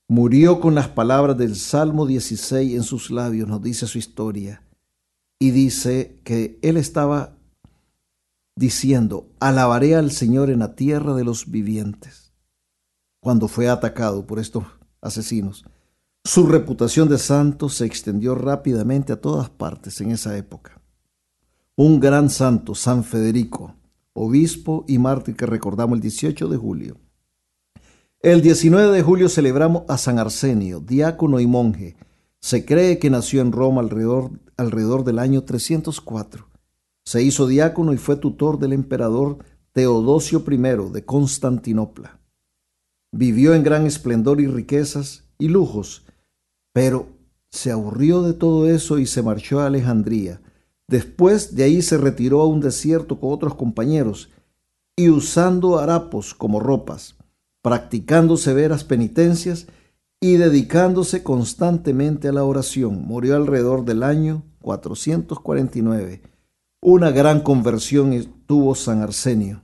Murió 0.09 0.61
con 0.61 0.75
las 0.75 0.88
palabras 0.88 1.37
del 1.38 1.54
Salmo 1.54 2.07
16 2.07 2.75
en 2.75 2.83
sus 2.83 3.11
labios, 3.11 3.49
nos 3.49 3.62
dice 3.62 3.87
su 3.87 3.99
historia, 3.99 4.62
y 5.38 5.50
dice 5.50 6.21
que 6.25 6.59
él 6.62 6.76
estaba 6.76 7.37
diciendo, 8.57 9.28
alabaré 9.38 9.95
al 9.95 10.11
Señor 10.11 10.50
en 10.50 10.59
la 10.59 10.75
tierra 10.75 11.14
de 11.14 11.25
los 11.25 11.50
vivientes. 11.50 12.33
Cuando 13.21 13.49
fue 13.49 13.68
atacado 13.68 14.26
por 14.26 14.38
estos 14.38 14.64
asesinos, 15.00 15.64
su 16.29 16.47
reputación 16.47 17.09
de 17.09 17.17
santo 17.17 17.71
se 17.71 17.87
extendió 17.87 18.35
rápidamente 18.35 19.15
a 19.15 19.21
todas 19.23 19.49
partes 19.49 19.99
en 20.03 20.11
esa 20.11 20.37
época. 20.37 20.79
Un 21.75 22.01
gran 22.01 22.29
santo, 22.29 22.75
San 22.75 23.03
Federico, 23.03 23.75
obispo 24.13 24.85
y 24.87 24.99
mártir 24.99 25.37
que 25.37 25.47
recordamos 25.47 25.97
el 25.97 26.03
18 26.03 26.49
de 26.49 26.57
julio. 26.59 26.99
El 28.21 28.43
19 28.43 28.95
de 28.95 29.03
julio 29.03 29.31
celebramos 29.31 29.85
a 29.89 29.97
San 29.97 30.19
Arsenio, 30.19 30.81
diácono 30.81 31.41
y 31.41 31.47
monje. 31.47 31.97
Se 32.41 32.67
cree 32.67 32.99
que 32.99 33.09
nació 33.09 33.41
en 33.41 33.51
Roma 33.51 33.81
alrededor, 33.81 35.05
del 35.05 35.21
año 35.21 35.45
304. 35.45 36.47
Se 37.07 37.23
hizo 37.23 37.47
diácono 37.47 37.95
y 37.95 37.97
fue 37.97 38.17
tutor 38.17 38.59
del 38.59 38.75
emperador 38.75 39.39
Teodosio 39.73 40.45
I 40.47 40.59
de 40.93 41.05
Constantinopla. 41.07 42.21
Vivió 43.13 43.55
en 43.55 43.63
gran 43.63 43.87
esplendor 43.87 44.43
y 44.43 44.47
riquezas 44.47 45.25
y 45.39 45.49
lujos, 45.49 46.05
pero 46.79 47.09
se 47.51 47.73
aburrió 47.73 48.23
de 48.23 48.35
todo 48.35 48.71
eso 48.71 49.01
y 49.01 49.07
se 49.07 49.21
marchó 49.21 49.59
a 49.59 49.67
Alejandría. 49.67 50.41
Después 50.87 51.57
de 51.57 51.65
ahí 51.65 51.83
se 51.83 51.99
retiró 51.99 52.41
a 52.41 52.47
un 52.47 52.61
desierto 52.61 53.19
con 53.19 53.33
otros 53.33 53.57
compañeros 53.57 54.31
y 54.95 55.09
usando 55.09 55.81
harapos 55.81 56.35
como 56.35 56.61
ropas, 56.61 57.17
practicando 57.63 58.37
severas 58.37 58.85
penitencias 58.85 59.67
y 60.21 60.37
dedicándose 60.37 61.25
constantemente 61.25 62.29
a 62.29 62.33
la 62.33 62.45
oración. 62.45 63.03
Murió 63.05 63.35
alrededor 63.35 63.85
del 63.85 64.05
año 64.05 64.45
449 64.61 66.23
una 66.81 67.11
gran 67.11 67.41
conversión 67.41 68.15
tuvo 68.47 68.77
San 68.77 69.03
Arsenio. 69.03 69.63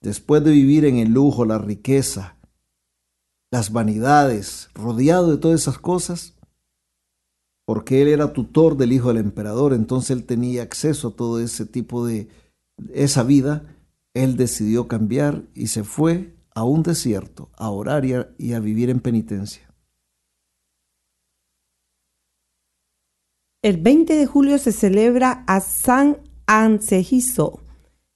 Después 0.00 0.44
de 0.44 0.52
vivir 0.52 0.84
en 0.84 0.98
el 0.98 1.08
lujo, 1.10 1.44
la 1.44 1.58
riqueza, 1.58 2.36
las 3.50 3.72
vanidades, 3.72 4.70
rodeado 4.74 5.32
de 5.32 5.38
todas 5.38 5.62
esas 5.62 5.80
cosas, 5.80 6.35
porque 7.66 8.00
él 8.00 8.08
era 8.08 8.32
tutor 8.32 8.76
del 8.76 8.92
hijo 8.92 9.08
del 9.08 9.18
emperador, 9.18 9.74
entonces 9.74 10.12
él 10.12 10.24
tenía 10.24 10.62
acceso 10.62 11.08
a 11.08 11.16
todo 11.16 11.40
ese 11.40 11.66
tipo 11.66 12.06
de 12.06 12.28
esa 12.94 13.24
vida, 13.24 13.76
él 14.14 14.36
decidió 14.36 14.88
cambiar 14.88 15.42
y 15.52 15.66
se 15.66 15.82
fue 15.82 16.34
a 16.54 16.64
un 16.64 16.82
desierto 16.82 17.50
a 17.56 17.68
orar 17.70 18.04
y 18.06 18.52
a, 18.52 18.60
vivir 18.60 18.88
en 18.88 19.00
penitencia. 19.00 19.68
El 23.62 23.78
20 23.78 24.14
de 24.14 24.26
julio 24.26 24.58
se 24.58 24.70
celebra 24.70 25.42
a 25.48 25.60
San 25.60 26.18
Ansegiso. 26.46 27.64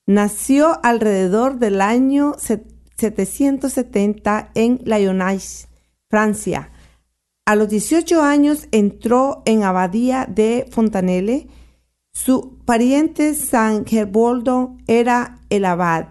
Nació 0.07 0.79
alrededor 0.85 1.59
del 1.59 1.81
año 1.81 2.37
770 2.39 4.53
en 4.55 4.81
Lyonnais, 4.85 5.67
Francia. 6.09 6.71
A 7.51 7.57
los 7.57 7.69
18 7.69 8.23
años 8.23 8.69
entró 8.71 9.43
en 9.45 9.65
abadía 9.65 10.25
de 10.25 10.69
Fontanelle 10.71 11.49
Su 12.13 12.59
pariente 12.65 13.35
San 13.35 13.85
Gerboldo 13.85 14.77
era 14.87 15.41
el 15.51 15.65
abad. 15.65 16.11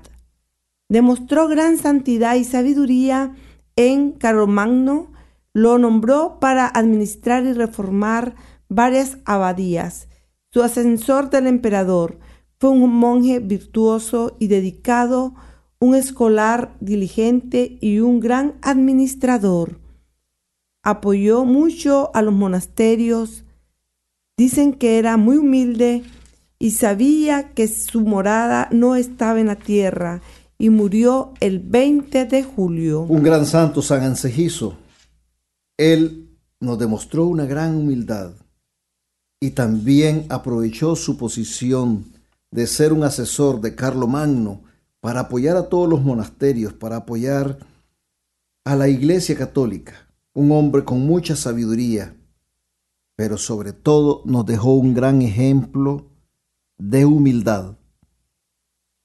Demostró 0.90 1.48
gran 1.48 1.78
santidad 1.78 2.36
y 2.36 2.44
sabiduría 2.44 3.38
en 3.78 4.12
Carlomagno, 4.12 5.14
lo 5.54 5.78
nombró 5.78 6.42
para 6.42 6.68
administrar 6.68 7.46
y 7.46 7.54
reformar 7.54 8.36
varias 8.68 9.18
abadías. 9.24 10.10
Su 10.52 10.62
ascensor 10.62 11.30
del 11.30 11.48
emperador 11.48 12.20
fue 12.60 12.72
un 12.72 12.94
monje 12.94 13.40
virtuoso 13.40 14.36
y 14.40 14.48
dedicado, 14.48 15.36
un 15.80 15.96
escolar 15.96 16.76
diligente 16.82 17.78
y 17.80 18.02
un 18.02 18.20
gran 18.20 18.56
administrador. 18.62 19.80
Apoyó 20.84 21.46
mucho 21.46 22.12
a 22.14 22.22
los 22.22 22.34
monasterios. 22.34 23.44
Dicen 24.38 24.74
que 24.74 24.98
era 24.98 25.18
muy 25.18 25.38
humilde 25.38 26.04
y 26.58 26.72
sabía 26.72 27.54
que 27.54 27.68
su 27.68 28.02
morada 28.02 28.70
no 28.72 28.96
estaba 28.96 29.40
en 29.40 29.48
la 29.48 29.56
tierra 29.56 30.22
y 30.58 30.70
murió 30.70 31.34
el 31.40 31.60
20 31.60 32.26
de 32.26 32.44
julio. 32.44 33.02
Un 33.02 33.24
gran 33.24 33.46
santo 33.46 33.82
San 33.82 34.04
Ansegiso. 34.04 34.78
Él 35.78 36.38
nos 36.60 36.78
demostró 36.78 37.26
una 37.26 37.46
gran 37.46 37.76
humildad 37.76 38.34
y 39.40 39.52
también 39.52 40.26
aprovechó 40.30 40.96
su 40.98 41.18
posición 41.18 42.06
de 42.52 42.68
ser 42.68 42.92
un 42.92 43.04
asesor 43.04 43.62
de 43.62 43.76
Magno 44.08 44.62
para 45.00 45.22
apoyar 45.22 45.56
a 45.56 45.70
todos 45.70 45.88
los 45.88 46.04
monasterios, 46.04 46.74
para 46.74 46.98
apoyar 46.98 47.58
a 48.66 48.76
la 48.76 48.90
Iglesia 48.90 49.38
Católica, 49.38 50.09
un 50.34 50.52
hombre 50.52 50.84
con 50.84 51.02
mucha 51.02 51.36
sabiduría, 51.36 52.16
pero 53.16 53.38
sobre 53.38 53.74
todo 53.74 54.22
nos 54.26 54.46
dejó 54.46 54.76
un 54.76 54.94
gran 54.94 55.22
ejemplo 55.22 56.10
de 56.78 57.06
humildad. 57.06 57.76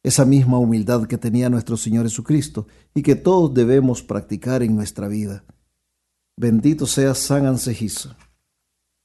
Esa 0.03 0.25
misma 0.25 0.59
humildad 0.59 1.07
que 1.07 1.19
tenía 1.19 1.49
nuestro 1.49 1.77
Señor 1.77 2.05
Jesucristo 2.05 2.67
y 2.95 3.03
que 3.03 3.17
todos 3.17 3.53
debemos 3.55 4.03
practicar 4.03 4.63
en 4.63 4.77
nuestra 4.77 5.09
vida. 5.09 5.45
Bendito 6.37 6.87
sea 6.87 7.15
San 7.15 7.47
Ansegiso. 7.47 8.15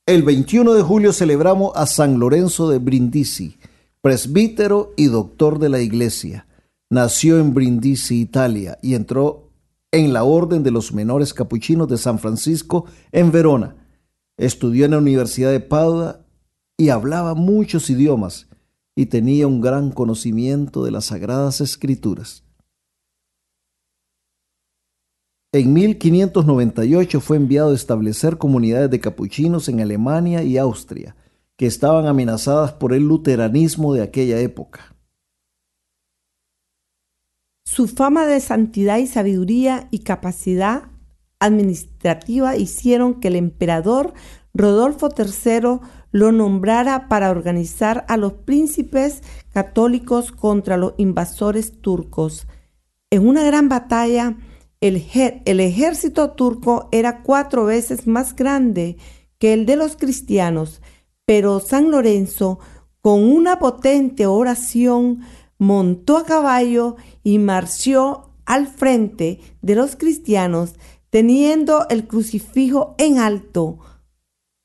El 0.05 0.23
21 0.23 0.73
de 0.73 0.81
julio 0.81 1.13
celebramos 1.13 1.71
a 1.75 1.85
San 1.85 2.19
Lorenzo 2.19 2.67
de 2.69 2.79
Brindisi, 2.79 3.57
presbítero 4.01 4.93
y 4.97 5.05
doctor 5.05 5.59
de 5.59 5.69
la 5.69 5.79
Iglesia. 5.81 6.47
Nació 6.89 7.39
en 7.39 7.53
Brindisi, 7.53 8.19
Italia, 8.19 8.79
y 8.81 8.95
entró 8.95 9.48
en 9.91 10.13
la 10.13 10.23
Orden 10.23 10.63
de 10.63 10.71
los 10.71 10.93
Menores 10.93 11.33
Capuchinos 11.33 11.87
de 11.87 11.97
San 11.97 12.19
Francisco 12.19 12.85
en 13.11 13.31
Verona. 13.31 13.75
Estudió 14.37 14.85
en 14.85 14.91
la 14.91 14.99
Universidad 14.99 15.51
de 15.51 15.59
Padua 15.59 16.25
y 16.77 16.89
hablaba 16.89 17.33
muchos 17.33 17.89
idiomas 17.89 18.47
y 18.95 19.07
tenía 19.07 19.47
un 19.47 19.61
gran 19.61 19.91
conocimiento 19.91 20.83
de 20.83 20.91
las 20.91 21.05
Sagradas 21.05 21.61
Escrituras. 21.61 22.43
En 25.51 25.73
1598 25.73 27.21
fue 27.21 27.37
enviado 27.37 27.71
a 27.71 27.75
establecer 27.75 28.37
comunidades 28.37 28.91
de 28.91 28.99
capuchinos 28.99 29.67
en 29.67 29.79
Alemania 29.81 30.43
y 30.43 30.59
Austria, 30.59 31.15
que 31.57 31.65
estaban 31.65 32.05
amenazadas 32.05 32.73
por 32.73 32.93
el 32.93 33.07
luteranismo 33.07 33.95
de 33.95 34.03
aquella 34.03 34.39
época. 34.39 34.95
Su 37.71 37.87
fama 37.87 38.25
de 38.25 38.39
santidad 38.39 38.97
y 38.97 39.05
sabiduría 39.05 39.89
y 39.91 39.99
capacidad 39.99 40.85
administrativa 41.39 42.57
hicieron 42.57 43.19
que 43.19 43.27
el 43.27 43.35
emperador 43.35 44.15
Rodolfo 44.55 45.09
III 45.15 45.79
lo 46.11 46.31
nombrara 46.31 47.07
para 47.07 47.29
organizar 47.29 48.05
a 48.07 48.17
los 48.17 48.33
príncipes 48.33 49.21
católicos 49.53 50.31
contra 50.31 50.77
los 50.77 50.95
invasores 50.97 51.79
turcos. 51.79 52.47
En 53.11 53.27
una 53.27 53.43
gran 53.43 53.69
batalla, 53.69 54.35
el, 54.81 55.05
el, 55.45 55.59
ejército 55.59 56.31
turco 56.31 56.89
era 56.91 57.21
cuatro 57.21 57.65
veces 57.65 58.07
más 58.07 58.35
grande 58.35 58.97
que 59.37 59.53
el 59.53 59.67
de 59.67 59.75
los 59.75 59.95
cristianos, 59.95 60.81
pero 61.23 61.59
San 61.59 61.91
Lorenzo, 61.91 62.57
con 62.99 63.23
una 63.23 63.59
potente 63.59 64.25
oración, 64.25 65.21
montó 65.59 66.17
a 66.17 66.25
caballo 66.25 66.95
y 67.23 67.37
marchó 67.37 68.31
al 68.45 68.67
frente 68.67 69.39
de 69.61 69.75
los 69.75 69.95
cristianos, 69.95 70.73
teniendo 71.11 71.87
el 71.89 72.07
crucifijo 72.07 72.95
en 72.97 73.19
alto. 73.19 73.77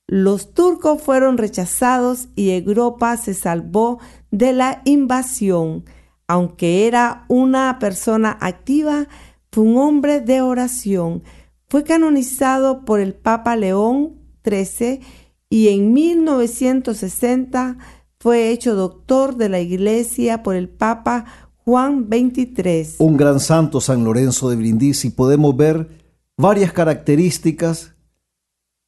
Los 0.07 0.55
turcos 0.55 1.03
fueron 1.03 1.37
rechazados 1.37 2.29
y 2.35 2.51
Europa 2.51 3.17
se 3.17 3.35
salvó 3.35 3.99
de 4.31 4.53
la 4.53 4.81
invasión. 4.85 5.85
Aunque 6.27 6.87
era 6.87 7.27
una 7.29 7.79
persona 7.79 8.39
activa, 8.41 9.07
fue 9.51 9.65
un 9.65 9.77
hombre 9.77 10.21
de 10.21 10.41
oración. 10.41 11.23
Fue 11.69 11.85
canonizado 11.85 12.85
por 12.85 13.01
el 13.01 13.15
Papa 13.15 13.57
León 13.57 14.21
XIII 14.45 15.01
y 15.49 15.69
en 15.69 15.93
1960 15.93 17.79
fue 18.25 18.53
hecho 18.53 18.75
doctor 18.75 19.37
de 19.37 19.51
la 19.51 19.61
Iglesia 19.61 20.43
por 20.43 20.57
el 20.57 20.71
Papa 20.71 21.27
Juan 21.57 22.09
XXIII. 22.11 22.95
Un 23.01 23.19
gran 23.19 23.39
santo 23.39 23.83
San 23.83 24.03
Lorenzo 24.03 24.49
de 24.49 24.57
Brindisi. 24.57 25.11
Podemos 25.11 25.55
ver 25.55 25.91
varias 26.35 26.73
características 26.73 27.95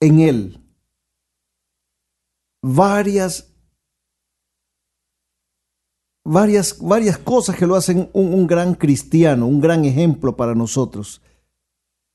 en 0.01 0.20
él. 0.20 0.64
Varias 2.62 3.53
varias, 6.25 6.79
varias 6.81 7.18
cosas 7.18 7.57
que 7.57 7.66
lo 7.66 7.77
hacen 7.77 8.09
un, 8.14 8.33
un 8.33 8.46
gran 8.46 8.72
cristiano, 8.72 9.46
un 9.46 9.61
gran 9.61 9.85
ejemplo 9.85 10.35
para 10.35 10.55
nosotros. 10.55 11.20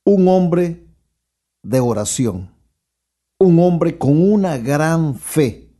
Un 0.05 0.27
hombre 0.27 0.88
de 1.62 1.79
oración, 1.81 2.49
un 3.38 3.60
hombre 3.60 3.99
con 3.99 4.19
una 4.19 4.57
gran 4.57 5.13
fe. 5.13 5.70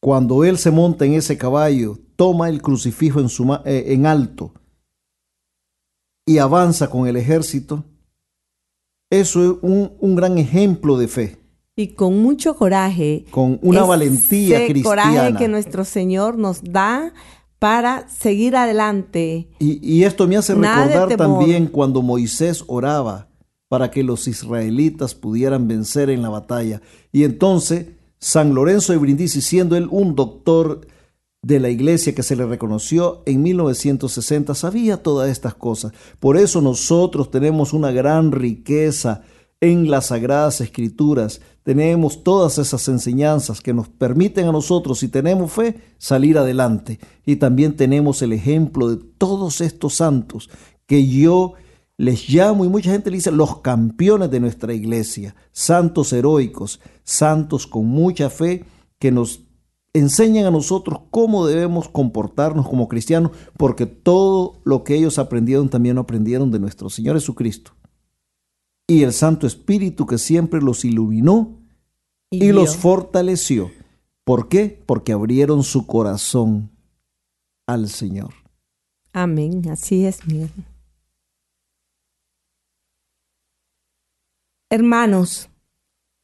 Cuando 0.00 0.44
él 0.44 0.58
se 0.58 0.70
monta 0.70 1.04
en 1.04 1.14
ese 1.14 1.36
caballo, 1.36 1.98
toma 2.16 2.48
el 2.48 2.62
crucifijo 2.62 3.20
en, 3.20 3.28
su, 3.28 3.52
eh, 3.64 3.84
en 3.88 4.06
alto 4.06 4.54
y 6.26 6.38
avanza 6.38 6.88
con 6.88 7.06
el 7.06 7.16
ejército, 7.16 7.84
eso 9.10 9.42
es 9.42 9.58
un, 9.62 9.92
un 9.98 10.14
gran 10.14 10.38
ejemplo 10.38 10.96
de 10.96 11.08
fe 11.08 11.40
y 11.80 11.88
con 11.88 12.20
mucho 12.20 12.56
coraje. 12.56 13.24
Con 13.30 13.58
una 13.62 13.84
valentía 13.84 14.66
cristiana. 14.66 15.02
coraje 15.02 15.34
que 15.38 15.48
nuestro 15.48 15.84
Señor 15.84 16.36
nos 16.36 16.62
da 16.62 17.12
para 17.58 18.08
seguir 18.08 18.56
adelante. 18.56 19.48
Y, 19.58 20.02
esto 20.04 20.26
me 20.26 20.36
hace 20.36 20.54
recordar 20.54 21.16
también 21.16 21.66
cuando 21.66 22.02
Moisés 22.02 22.64
oraba 22.66 23.28
para 23.68 23.90
que 23.90 24.02
los 24.02 24.28
israelitas 24.28 25.14
pudieran 25.14 25.68
vencer 25.68 26.10
en 26.10 26.22
la 26.22 26.28
batalla. 26.28 26.82
Y 27.12 27.24
entonces 27.24 27.86
San 28.20 28.54
Lorenzo 28.54 28.92
de 28.92 28.98
Brindisi, 28.98 29.40
siendo 29.40 29.76
él 29.76 29.88
un 29.90 30.14
doctor 30.14 30.86
de 31.42 31.58
la 31.58 31.70
iglesia 31.70 32.14
que 32.14 32.22
se 32.22 32.36
le 32.36 32.44
reconoció 32.44 33.22
en 33.24 33.42
1960, 33.42 34.54
sabía 34.54 35.02
todas 35.02 35.30
estas 35.30 35.54
cosas. 35.54 35.92
Por 36.18 36.36
eso 36.36 36.60
nosotros 36.60 37.30
tenemos 37.30 37.72
una 37.72 37.90
gran 37.90 38.30
riqueza 38.30 39.22
en 39.60 39.90
las 39.90 40.06
sagradas 40.06 40.60
escrituras 40.60 41.40
tenemos 41.62 42.24
todas 42.24 42.58
esas 42.58 42.88
enseñanzas 42.88 43.60
que 43.60 43.74
nos 43.74 43.88
permiten 43.88 44.48
a 44.48 44.52
nosotros, 44.52 44.98
si 44.98 45.08
tenemos 45.08 45.52
fe, 45.52 45.76
salir 45.98 46.38
adelante. 46.38 46.98
Y 47.26 47.36
también 47.36 47.76
tenemos 47.76 48.22
el 48.22 48.32
ejemplo 48.32 48.88
de 48.88 49.04
todos 49.18 49.60
estos 49.60 49.94
santos 49.94 50.48
que 50.86 51.06
yo 51.06 51.52
les 52.00 52.30
llamo 52.30 52.64
y 52.64 52.68
mucha 52.70 52.92
gente 52.92 53.10
le 53.10 53.18
dice 53.18 53.30
los 53.30 53.60
campeones 53.60 54.30
de 54.30 54.40
nuestra 54.40 54.72
iglesia, 54.72 55.36
santos 55.52 56.14
heroicos, 56.14 56.80
santos 57.04 57.66
con 57.66 57.84
mucha 57.88 58.30
fe 58.30 58.64
que 58.98 59.12
nos 59.12 59.42
enseñan 59.92 60.46
a 60.46 60.50
nosotros 60.50 61.00
cómo 61.10 61.46
debemos 61.46 61.90
comportarnos 61.90 62.66
como 62.66 62.88
cristianos, 62.88 63.32
porque 63.58 63.84
todo 63.84 64.62
lo 64.64 64.82
que 64.82 64.94
ellos 64.94 65.18
aprendieron 65.18 65.68
también 65.68 65.96
lo 65.96 66.00
aprendieron 66.00 66.50
de 66.50 66.58
nuestro 66.58 66.88
Señor 66.88 67.16
Jesucristo 67.16 67.72
y 68.86 69.02
el 69.02 69.12
Santo 69.12 69.46
Espíritu 69.46 70.06
que 70.06 70.16
siempre 70.16 70.62
los 70.62 70.86
iluminó 70.86 71.60
y, 72.30 72.50
los 72.52 72.78
fortaleció. 72.78 73.70
¿Por 74.24 74.48
qué? 74.48 74.82
Porque 74.86 75.12
abrieron 75.12 75.62
su 75.62 75.86
corazón 75.86 76.70
al 77.66 77.90
Señor. 77.90 78.32
Amén, 79.12 79.68
así 79.68 80.06
es, 80.06 80.26
Miguel. 80.26 80.48
Hermanos, 84.72 85.50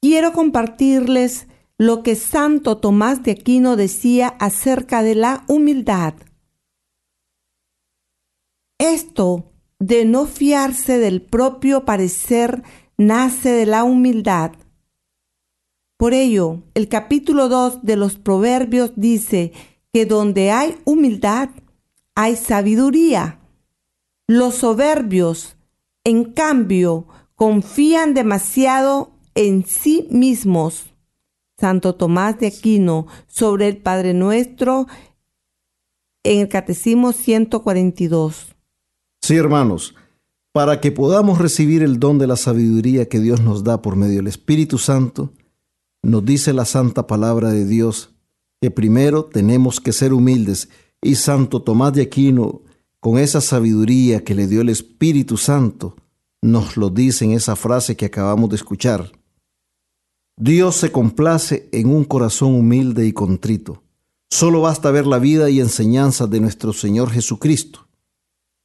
quiero 0.00 0.32
compartirles 0.32 1.48
lo 1.78 2.04
que 2.04 2.14
Santo 2.14 2.78
Tomás 2.78 3.24
de 3.24 3.32
Aquino 3.32 3.74
decía 3.74 4.28
acerca 4.38 5.02
de 5.02 5.16
la 5.16 5.44
humildad. 5.48 6.14
Esto 8.78 9.52
de 9.80 10.04
no 10.04 10.26
fiarse 10.26 10.98
del 10.98 11.22
propio 11.22 11.84
parecer 11.84 12.62
nace 12.96 13.50
de 13.50 13.66
la 13.66 13.82
humildad. 13.82 14.52
Por 15.96 16.14
ello, 16.14 16.62
el 16.74 16.88
capítulo 16.88 17.48
2 17.48 17.82
de 17.82 17.96
los 17.96 18.16
Proverbios 18.16 18.92
dice 18.94 19.52
que 19.92 20.06
donde 20.06 20.52
hay 20.52 20.78
humildad, 20.84 21.50
hay 22.14 22.36
sabiduría. 22.36 23.40
Los 24.28 24.54
soberbios, 24.54 25.56
en 26.04 26.32
cambio, 26.32 27.08
confían 27.36 28.14
demasiado 28.14 29.12
en 29.34 29.64
sí 29.64 30.08
mismos. 30.10 30.86
Santo 31.58 31.94
Tomás 31.94 32.38
de 32.38 32.48
Aquino 32.48 33.06
sobre 33.28 33.68
el 33.68 33.78
Padre 33.78 34.12
Nuestro 34.12 34.86
en 36.24 36.40
el 36.40 36.48
Catecismo 36.48 37.12
142. 37.12 38.56
Sí, 39.22 39.36
hermanos, 39.36 39.94
para 40.52 40.80
que 40.80 40.92
podamos 40.92 41.38
recibir 41.38 41.82
el 41.82 41.98
don 41.98 42.18
de 42.18 42.26
la 42.26 42.36
sabiduría 42.36 43.08
que 43.08 43.20
Dios 43.20 43.40
nos 43.40 43.64
da 43.64 43.80
por 43.80 43.96
medio 43.96 44.16
del 44.16 44.26
Espíritu 44.26 44.78
Santo, 44.78 45.32
nos 46.02 46.24
dice 46.24 46.52
la 46.52 46.64
santa 46.64 47.06
palabra 47.06 47.50
de 47.50 47.64
Dios 47.64 48.10
que 48.60 48.70
primero 48.70 49.24
tenemos 49.26 49.80
que 49.80 49.92
ser 49.92 50.12
humildes 50.12 50.68
y 51.02 51.14
Santo 51.16 51.62
Tomás 51.62 51.92
de 51.92 52.02
Aquino, 52.02 52.62
con 53.00 53.18
esa 53.18 53.40
sabiduría 53.40 54.24
que 54.24 54.34
le 54.34 54.46
dio 54.46 54.62
el 54.62 54.68
Espíritu 54.68 55.36
Santo, 55.36 55.96
nos 56.42 56.76
lo 56.76 56.90
dice 56.90 57.24
en 57.24 57.32
esa 57.32 57.56
frase 57.56 57.96
que 57.96 58.06
acabamos 58.06 58.50
de 58.50 58.56
escuchar. 58.56 59.12
Dios 60.38 60.76
se 60.76 60.92
complace 60.92 61.68
en 61.72 61.88
un 61.88 62.04
corazón 62.04 62.54
humilde 62.54 63.06
y 63.06 63.12
contrito. 63.12 63.82
Solo 64.30 64.60
basta 64.60 64.90
ver 64.90 65.06
la 65.06 65.18
vida 65.18 65.48
y 65.50 65.60
enseñanza 65.60 66.26
de 66.26 66.40
nuestro 66.40 66.72
Señor 66.72 67.10
Jesucristo 67.10 67.88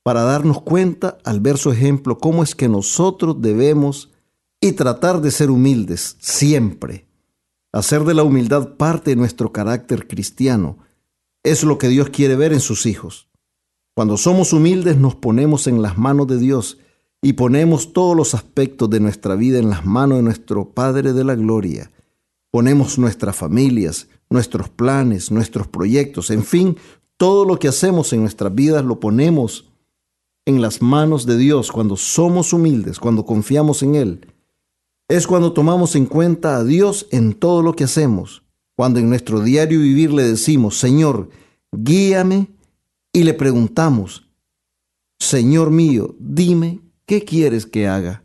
para 0.03 0.23
darnos 0.23 0.61
cuenta 0.63 1.19
al 1.23 1.39
ver 1.39 1.57
su 1.57 1.71
ejemplo 1.71 2.17
cómo 2.17 2.43
es 2.43 2.55
que 2.55 2.67
nosotros 2.67 3.39
debemos 3.39 4.11
y 4.59 4.73
tratar 4.73 5.21
de 5.21 5.31
ser 5.31 5.51
humildes 5.51 6.17
siempre 6.19 7.07
Hacer 7.73 8.03
de 8.03 8.13
la 8.13 8.23
humildad 8.23 8.75
parte 8.75 9.11
de 9.11 9.15
nuestro 9.15 9.53
carácter 9.53 10.07
cristiano 10.07 10.79
es 11.41 11.63
lo 11.63 11.77
que 11.77 11.87
Dios 11.87 12.09
quiere 12.09 12.35
ver 12.35 12.51
en 12.51 12.59
sus 12.59 12.85
hijos. 12.85 13.29
Cuando 13.95 14.17
somos 14.17 14.51
humildes 14.51 14.97
nos 14.97 15.15
ponemos 15.15 15.67
en 15.67 15.81
las 15.81 15.97
manos 15.97 16.27
de 16.27 16.37
Dios 16.37 16.79
y 17.21 17.33
ponemos 17.33 17.93
todos 17.93 18.15
los 18.15 18.33
aspectos 18.33 18.89
de 18.89 18.99
nuestra 18.99 19.35
vida 19.35 19.59
en 19.59 19.69
las 19.69 19.85
manos 19.85 20.17
de 20.17 20.23
nuestro 20.23 20.69
Padre 20.69 21.13
de 21.13 21.23
la 21.23 21.35
Gloria. 21.35 21.91
Ponemos 22.51 22.97
nuestras 22.97 23.35
familias, 23.35 24.07
nuestros 24.29 24.69
planes, 24.69 25.31
nuestros 25.31 25.67
proyectos, 25.67 26.31
en 26.31 26.43
fin, 26.43 26.77
todo 27.17 27.45
lo 27.45 27.59
que 27.59 27.67
hacemos 27.67 28.11
en 28.13 28.21
nuestras 28.21 28.53
vidas 28.53 28.83
lo 28.83 28.99
ponemos 28.99 29.69
en 30.45 30.61
las 30.61 30.81
manos 30.81 31.25
de 31.25 31.37
Dios 31.37 31.71
cuando 31.71 31.95
somos 31.95 32.51
humildes, 32.51 32.99
cuando 32.99 33.25
confiamos 33.25 33.83
en 33.83 33.95
Él 33.95 34.27
es 35.11 35.27
cuando 35.27 35.51
tomamos 35.51 35.97
en 35.97 36.05
cuenta 36.05 36.55
a 36.55 36.63
Dios 36.63 37.07
en 37.11 37.33
todo 37.33 37.61
lo 37.61 37.75
que 37.75 37.83
hacemos, 37.83 38.43
cuando 38.77 38.97
en 38.99 39.09
nuestro 39.09 39.41
diario 39.41 39.81
vivir 39.81 40.13
le 40.13 40.23
decimos, 40.23 40.77
Señor, 40.77 41.29
guíame 41.73 42.47
y 43.11 43.23
le 43.23 43.33
preguntamos, 43.33 44.29
Señor 45.19 45.69
mío, 45.69 46.15
dime, 46.17 46.79
¿qué 47.11 47.25
quieres 47.25 47.65
que 47.65 47.89
haga? 47.89 48.23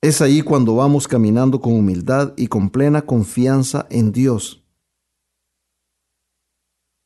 Es 0.00 0.22
ahí 0.22 0.40
cuando 0.40 0.76
vamos 0.76 1.06
caminando 1.06 1.60
con 1.60 1.74
humildad 1.74 2.32
y 2.34 2.46
con 2.46 2.70
plena 2.70 3.02
confianza 3.02 3.86
en 3.90 4.10
Dios. 4.10 4.64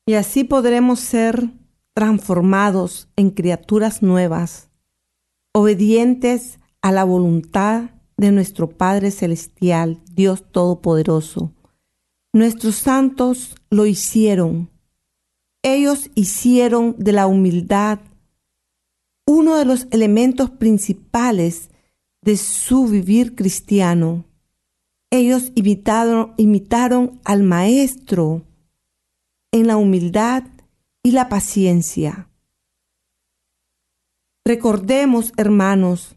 Y 0.05 0.13
así 0.13 0.45
podremos 0.45 1.01
ser 1.01 1.49
transformados 1.93 3.09
en 3.17 3.31
criaturas 3.31 4.01
nuevas, 4.01 4.69
obedientes 5.51 6.61
a 6.81 6.93
la 6.93 7.03
voluntad 7.03 7.89
de 8.15 8.31
nuestro 8.31 8.69
Padre 8.69 9.11
Celestial, 9.11 10.01
Dios 10.13 10.49
Todopoderoso. 10.49 11.51
Nuestros 12.31 12.75
santos 12.75 13.57
lo 13.69 13.85
hicieron. 13.85 14.69
Ellos 15.61 16.09
hicieron 16.15 16.95
de 16.97 17.11
la 17.11 17.27
humildad 17.27 17.99
uno 19.25 19.55
de 19.55 19.65
los 19.65 19.87
elementos 19.91 20.49
principales 20.49 21.69
de 22.21 22.37
su 22.37 22.87
vivir 22.87 23.35
cristiano. 23.35 24.25
Ellos 25.11 25.51
imitaron, 25.55 27.21
al 27.23 27.43
Maestro 27.43 28.43
en 29.51 29.67
la 29.67 29.77
humildad 29.77 30.43
y 31.03 31.11
la 31.11 31.29
paciencia. 31.29 32.29
Recordemos, 34.45 35.31
hermanos, 35.37 36.15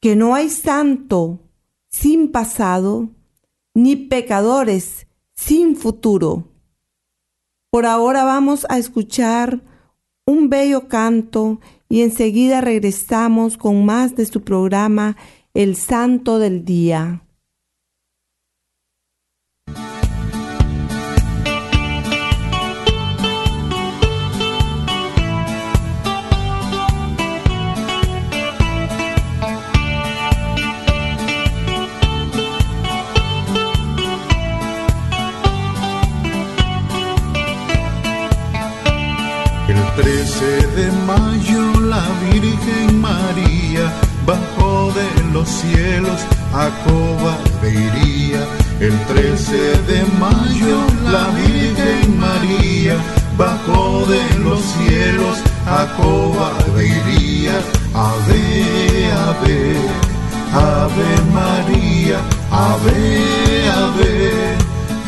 que 0.00 0.16
no 0.16 0.34
hay 0.34 0.50
santo 0.50 1.40
sin 1.88 2.30
pasado, 2.30 3.08
ni 3.74 3.96
pecadores 3.96 5.06
sin 5.34 5.76
futuro. 5.76 6.48
Por 7.70 7.86
ahora 7.86 8.24
vamos 8.24 8.66
a 8.68 8.78
escuchar 8.78 9.62
un 10.26 10.48
bello 10.48 10.88
canto 10.88 11.60
y 11.90 12.02
enseguida 12.02 12.62
regresamos 12.62 13.58
con 13.58 13.84
más 13.84 14.14
de 14.14 14.24
su 14.24 14.42
programa 14.42 15.16
El 15.52 15.76
Santo 15.76 16.38
del 16.38 16.64
Día. 16.64 17.24
Virgen 42.30 43.00
María 43.00 43.92
bajó 44.26 44.92
de 44.92 45.32
los 45.32 45.48
cielos 45.48 46.20
a 46.54 46.68
Coba 46.84 47.36
iría. 47.62 48.42
El 48.80 48.98
13 49.06 49.56
de 49.90 50.04
mayo 50.18 50.78
la 51.10 51.26
Virgen 51.40 52.18
María 52.18 52.96
bajó 53.36 54.06
de 54.06 54.22
los 54.44 54.60
cielos 54.60 55.38
a 55.66 55.86
Coba 55.96 56.52
iría. 56.76 57.60
Ave, 57.94 59.10
ave, 59.28 59.76
ave 60.54 61.10
María, 61.34 62.18
ave, 62.50 63.70
ave, 63.82 64.56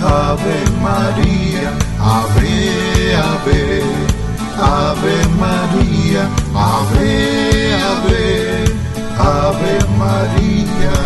ave 0.02 0.56
María, 0.82 1.72
ave, 2.00 3.16
ave. 3.16 4.11
Ave 4.58 5.26
María, 5.38 6.28
Ave, 6.54 7.74
Ave, 7.92 8.64
Ave 9.18 9.78
María. 9.98 10.98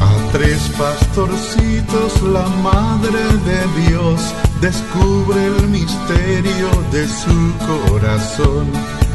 A 0.00 0.32
tres 0.32 0.60
pastorcitos 0.78 2.22
la 2.22 2.46
Madre 2.62 3.24
de 3.48 3.88
Dios 3.88 4.20
descubre 4.60 5.46
el 5.46 5.68
misterio 5.68 6.68
de 6.92 7.06
su 7.08 7.52
corazón. 7.66 8.66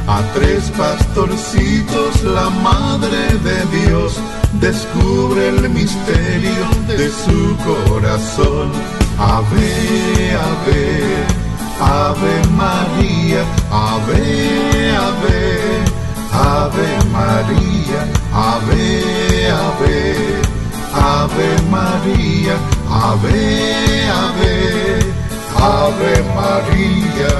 A 0.07 0.21
tres 0.33 0.71
pastorcitos 0.77 2.23
la 2.23 2.49
Madre 2.49 3.37
de 3.43 3.85
Dios 3.85 4.17
descubre 4.59 5.49
el 5.49 5.69
misterio 5.69 6.65
de 6.87 7.09
su 7.09 7.55
corazón. 7.63 8.71
Ave, 9.19 10.35
ave. 10.35 11.40
Ave 11.81 12.41
María, 12.55 13.43
Ave, 13.71 14.95
Ave, 14.95 15.83
Ave 16.31 16.87
María, 17.11 18.01
Ave, 18.31 19.49
Ave, 19.49 20.41
Ave 20.93 21.49
María, 21.71 22.55
Ave, 22.87 24.09
Ave, 24.11 24.53
Ave 25.57 26.13
María. 26.35 27.31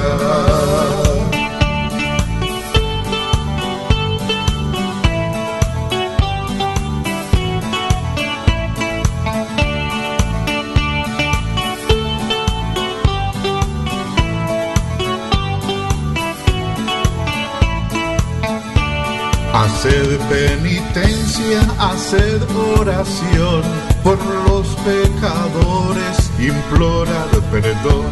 Haced 19.82 20.16
penitencia, 20.28 21.60
haced 21.80 22.40
oración 22.78 23.62
por 24.04 24.16
los 24.46 24.64
pecadores, 24.86 26.30
implorar 26.38 27.28
perdón. 27.50 28.06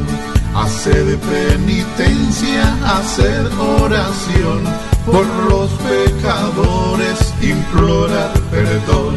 Haced 0.52 1.16
penitencia, 1.18 2.76
haced 2.84 3.46
oración 3.82 4.64
por 5.06 5.24
los 5.48 5.70
pecadores, 5.86 7.32
implorar 7.40 8.32
perdón. 8.50 9.14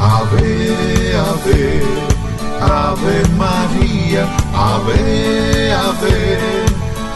Ave, 0.00 1.14
ave, 1.14 1.82
ave 2.60 3.22
María, 3.38 4.26
ave, 4.52 5.72
ave, 5.72 6.38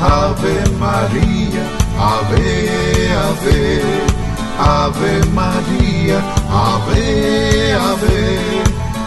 ave 0.01 0.71
María, 0.79 1.65
ave, 1.99 2.71
ave, 3.11 4.16
ave 4.59 5.25
María, 5.35 6.19
ave, 6.51 7.73
ave, 7.75 8.63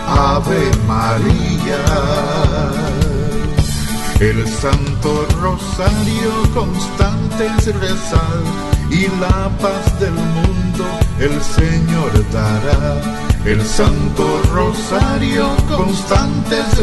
ave 0.08 0.72
María. 0.88 1.84
El 4.20 4.48
Santo 4.48 5.26
Rosario 5.42 6.32
constante 6.54 7.48
es 7.58 7.68
y 8.92 9.08
la 9.20 9.50
paz 9.62 10.00
del 10.00 10.14
mundo 10.14 10.86
el 11.20 11.42
Señor 11.42 12.12
dará 12.32 13.30
el 13.46 13.66
Santo 13.66 14.42
Rosario 14.54 15.48
constante 15.70 16.58
es 16.60 16.80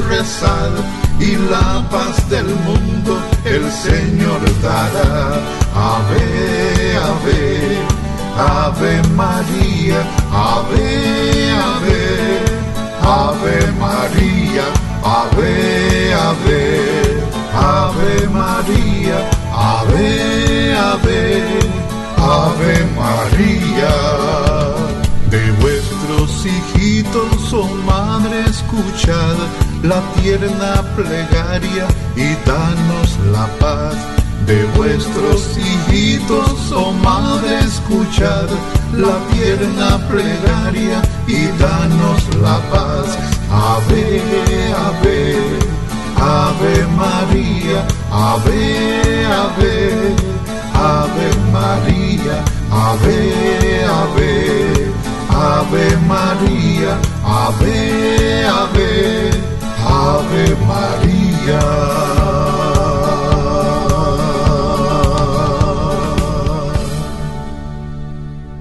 y 1.20 1.36
la 1.50 1.86
paz 1.90 2.28
del 2.30 2.46
mundo 2.46 3.18
el 3.44 3.70
Señor 3.70 4.40
dará. 4.62 5.34
Ave, 5.74 6.96
ave, 6.96 7.95
ave 8.38 9.02
María, 9.14 10.00
ave, 10.32 11.52
ave, 11.72 12.04
ave 13.02 13.72
María, 13.80 14.64
ave, 15.02 16.14
ave, 16.14 17.22
ave 17.54 18.28
María, 18.28 19.18
ave, 19.52 20.76
ave, 20.76 21.22
ave 22.16 22.84
María 22.96 24.26
hijitos, 26.46 27.52
oh 27.52 27.66
madre, 27.86 28.44
escuchad 28.48 29.36
la 29.82 30.00
tierna 30.14 30.82
plegaria 30.94 31.86
y 32.16 32.34
danos 32.46 33.18
la 33.32 33.46
paz. 33.58 34.15
De 34.46 34.64
vuestros 34.76 35.56
hijitos, 35.58 36.70
oh 36.72 36.92
madre, 36.92 37.58
escuchad 37.60 38.48
la 38.92 39.18
tierna 39.32 39.98
plegaria 40.08 41.02
y 41.26 41.46
danos 41.58 42.22
la 42.40 42.58
paz. 42.70 43.18
Ave, 43.50 44.22
ave, 44.86 45.36
ave 46.16 46.86
María, 46.96 47.84
ave, 48.10 49.26
ave, 49.26 50.14
ave 50.74 51.28
María, 51.52 52.44
ave, 52.70 53.84
ave. 53.84 54.76
Ave 55.38 55.94
María, 56.08 56.96
Ave, 57.22 58.46
Ave, 58.46 59.30
Ave 59.84 60.56
María. 60.66 61.60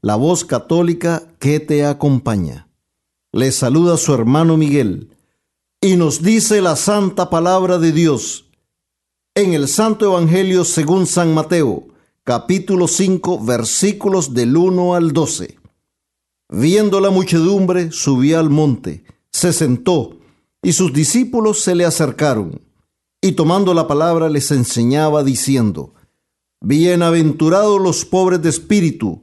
la 0.00 0.14
voz 0.14 0.44
católica 0.44 1.24
que 1.38 1.58
te 1.60 1.84
acompaña. 1.84 2.68
Les 3.32 3.56
saluda 3.56 3.96
su 3.96 4.14
hermano 4.14 4.56
Miguel 4.56 5.10
y 5.80 5.96
nos 5.96 6.22
dice 6.22 6.60
la 6.60 6.76
santa 6.76 7.30
palabra 7.30 7.78
de 7.78 7.92
Dios 7.92 8.46
en 9.34 9.54
el 9.54 9.68
Santo 9.68 10.04
Evangelio 10.04 10.64
según 10.64 11.06
San 11.06 11.34
Mateo, 11.34 11.88
capítulo 12.24 12.88
5, 12.88 13.44
versículos 13.44 14.34
del 14.34 14.56
1 14.56 14.94
al 14.94 15.12
12. 15.12 15.58
Viendo 16.48 17.00
la 17.00 17.10
muchedumbre, 17.10 17.92
subió 17.92 18.38
al 18.38 18.50
monte, 18.50 19.04
se 19.30 19.52
sentó, 19.52 20.18
y 20.62 20.72
sus 20.72 20.92
discípulos 20.92 21.60
se 21.60 21.74
le 21.74 21.84
acercaron, 21.84 22.60
y 23.20 23.32
tomando 23.32 23.74
la 23.74 23.86
palabra 23.86 24.28
les 24.28 24.50
enseñaba 24.50 25.22
diciendo, 25.22 25.94
Bienaventurados 26.60 27.80
los 27.80 28.04
pobres 28.04 28.42
de 28.42 28.48
espíritu, 28.48 29.22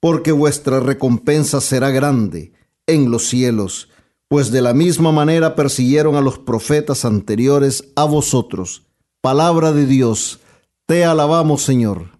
porque 0.00 0.32
vuestra 0.32 0.80
recompensa 0.80 1.60
será 1.60 1.90
grande 1.90 2.52
en 2.86 3.10
los 3.10 3.28
cielos, 3.28 3.88
pues 4.28 4.50
de 4.50 4.62
la 4.62 4.74
misma 4.74 5.12
manera 5.12 5.54
persiguieron 5.54 6.16
a 6.16 6.20
los 6.20 6.38
profetas 6.38 7.04
anteriores 7.04 7.92
a 7.96 8.04
vosotros. 8.04 8.86
Palabra 9.20 9.72
de 9.72 9.86
Dios, 9.86 10.40
te 10.86 11.04
alabamos 11.04 11.62
Señor. 11.62 12.18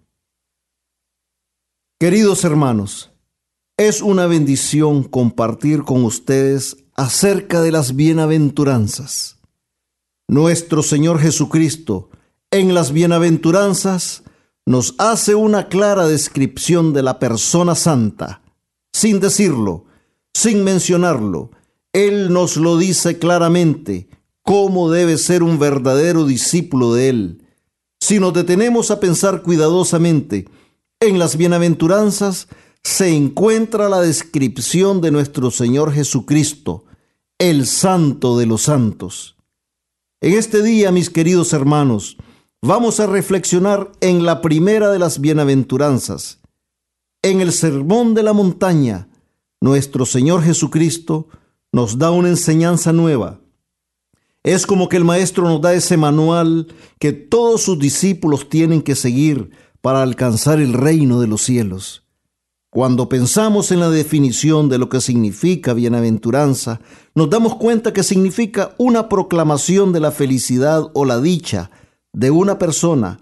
Queridos 1.99 2.43
hermanos, 2.43 3.11
es 3.77 4.01
una 4.01 4.27
bendición 4.27 5.03
compartir 5.03 5.83
con 5.83 6.03
ustedes 6.03 6.77
acerca 6.95 7.61
de 7.61 7.71
las 7.71 7.95
bienaventuranzas. 7.95 9.39
Nuestro 10.27 10.83
Señor 10.83 11.19
Jesucristo 11.19 12.09
en 12.51 12.73
las 12.73 12.91
bienaventuranzas 12.91 14.20
nos 14.65 14.95
hace 14.97 15.35
una 15.35 15.67
clara 15.67 16.07
descripción 16.07 16.93
de 16.93 17.03
la 17.03 17.19
persona 17.19 17.75
santa, 17.75 18.41
sin 18.93 19.19
decirlo, 19.19 19.85
sin 20.33 20.63
mencionarlo. 20.63 21.51
Él 21.93 22.31
nos 22.31 22.57
lo 22.57 22.77
dice 22.77 23.19
claramente, 23.19 24.07
cómo 24.43 24.89
debe 24.89 25.17
ser 25.17 25.43
un 25.43 25.59
verdadero 25.59 26.25
discípulo 26.25 26.93
de 26.93 27.09
Él. 27.09 27.47
Si 27.99 28.19
nos 28.19 28.33
detenemos 28.33 28.91
a 28.91 28.99
pensar 28.99 29.43
cuidadosamente 29.43 30.47
en 30.99 31.19
las 31.19 31.37
bienaventuranzas, 31.37 32.47
se 32.83 33.09
encuentra 33.15 33.89
la 33.89 34.01
descripción 34.01 35.01
de 35.01 35.11
nuestro 35.11 35.51
Señor 35.51 35.93
Jesucristo, 35.93 36.85
el 37.37 37.67
Santo 37.67 38.37
de 38.37 38.45
los 38.47 38.63
Santos. 38.63 39.35
En 40.19 40.33
este 40.33 40.63
día, 40.63 40.91
mis 40.91 41.09
queridos 41.09 41.53
hermanos, 41.53 42.17
vamos 42.61 42.99
a 42.99 43.07
reflexionar 43.07 43.91
en 44.01 44.23
la 44.23 44.41
primera 44.41 44.91
de 44.91 44.99
las 44.99 45.19
bienaventuranzas. 45.19 46.39
En 47.23 47.41
el 47.41 47.53
Sermón 47.53 48.13
de 48.13 48.23
la 48.23 48.33
Montaña, 48.33 49.09
nuestro 49.59 50.05
Señor 50.05 50.43
Jesucristo 50.43 51.27
nos 51.71 51.97
da 51.97 52.11
una 52.11 52.29
enseñanza 52.29 52.93
nueva. 52.93 53.39
Es 54.43 54.67
como 54.67 54.89
que 54.89 54.97
el 54.97 55.03
Maestro 55.03 55.43
nos 55.43 55.61
da 55.61 55.73
ese 55.73 55.97
manual 55.97 56.67
que 56.99 57.13
todos 57.13 57.63
sus 57.63 57.79
discípulos 57.79 58.49
tienen 58.49 58.81
que 58.81 58.95
seguir 58.95 59.51
para 59.81 60.03
alcanzar 60.03 60.59
el 60.59 60.73
reino 60.73 61.19
de 61.19 61.27
los 61.27 61.41
cielos. 61.41 62.03
Cuando 62.69 63.09
pensamos 63.09 63.71
en 63.71 63.79
la 63.79 63.89
definición 63.89 64.69
de 64.69 64.77
lo 64.77 64.87
que 64.87 65.01
significa 65.01 65.73
bienaventuranza, 65.73 66.79
nos 67.15 67.29
damos 67.29 67.55
cuenta 67.55 67.91
que 67.91 68.03
significa 68.03 68.75
una 68.77 69.09
proclamación 69.09 69.91
de 69.93 69.99
la 69.99 70.11
felicidad 70.11 70.89
o 70.93 71.05
la 71.05 71.19
dicha 71.19 71.71
de 72.13 72.31
una 72.31 72.57
persona 72.57 73.19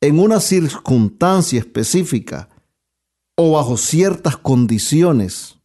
en 0.00 0.18
una 0.18 0.40
circunstancia 0.40 1.58
específica 1.58 2.48
o 3.36 3.52
bajo 3.52 3.76
ciertas 3.76 4.36
condiciones. 4.36 5.58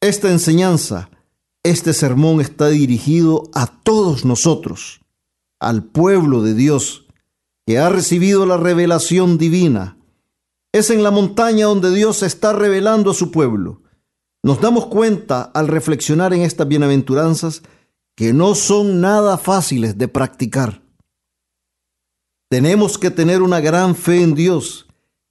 Esta 0.00 0.30
enseñanza, 0.30 1.10
este 1.62 1.94
sermón 1.94 2.40
está 2.40 2.68
dirigido 2.68 3.44
a 3.54 3.66
todos 3.66 4.24
nosotros, 4.24 5.00
al 5.60 5.84
pueblo 5.84 6.42
de 6.42 6.54
Dios, 6.54 7.06
que 7.66 7.78
ha 7.78 7.88
recibido 7.88 8.44
la 8.44 8.58
revelación 8.58 9.38
divina 9.38 9.96
es 10.74 10.90
en 10.90 11.04
la 11.04 11.12
montaña 11.12 11.66
donde 11.66 11.94
Dios 11.94 12.24
está 12.24 12.52
revelando 12.52 13.12
a 13.12 13.14
su 13.14 13.30
pueblo. 13.30 13.82
Nos 14.42 14.60
damos 14.60 14.86
cuenta 14.86 15.42
al 15.42 15.68
reflexionar 15.68 16.34
en 16.34 16.42
estas 16.42 16.66
bienaventuranzas 16.66 17.62
que 18.16 18.32
no 18.32 18.56
son 18.56 19.00
nada 19.00 19.38
fáciles 19.38 19.96
de 19.96 20.08
practicar. 20.08 20.82
Tenemos 22.54 22.98
que 22.98 23.10
tener 23.10 23.42
una 23.42 23.58
gran 23.58 23.96
fe 23.96 24.22
en 24.22 24.36
Dios 24.36 24.86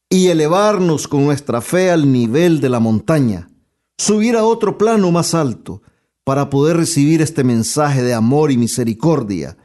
y 0.10 0.28
elevarnos 0.28 1.08
con 1.08 1.24
nuestra 1.24 1.62
fe 1.62 1.90
al 1.90 2.12
nivel 2.12 2.60
de 2.60 2.68
la 2.68 2.82
montaña, 2.82 3.50
subir 3.98 4.36
a 4.36 4.44
otro 4.44 4.78
plano 4.78 5.10
más 5.10 5.34
alto 5.34 5.82
para 6.26 6.50
poder 6.50 6.76
recibir 6.76 7.22
este 7.22 7.46
mensaje 7.46 8.04
de 8.04 8.14
amor 8.14 8.52
y 8.52 8.58
misericordia, 8.58 9.56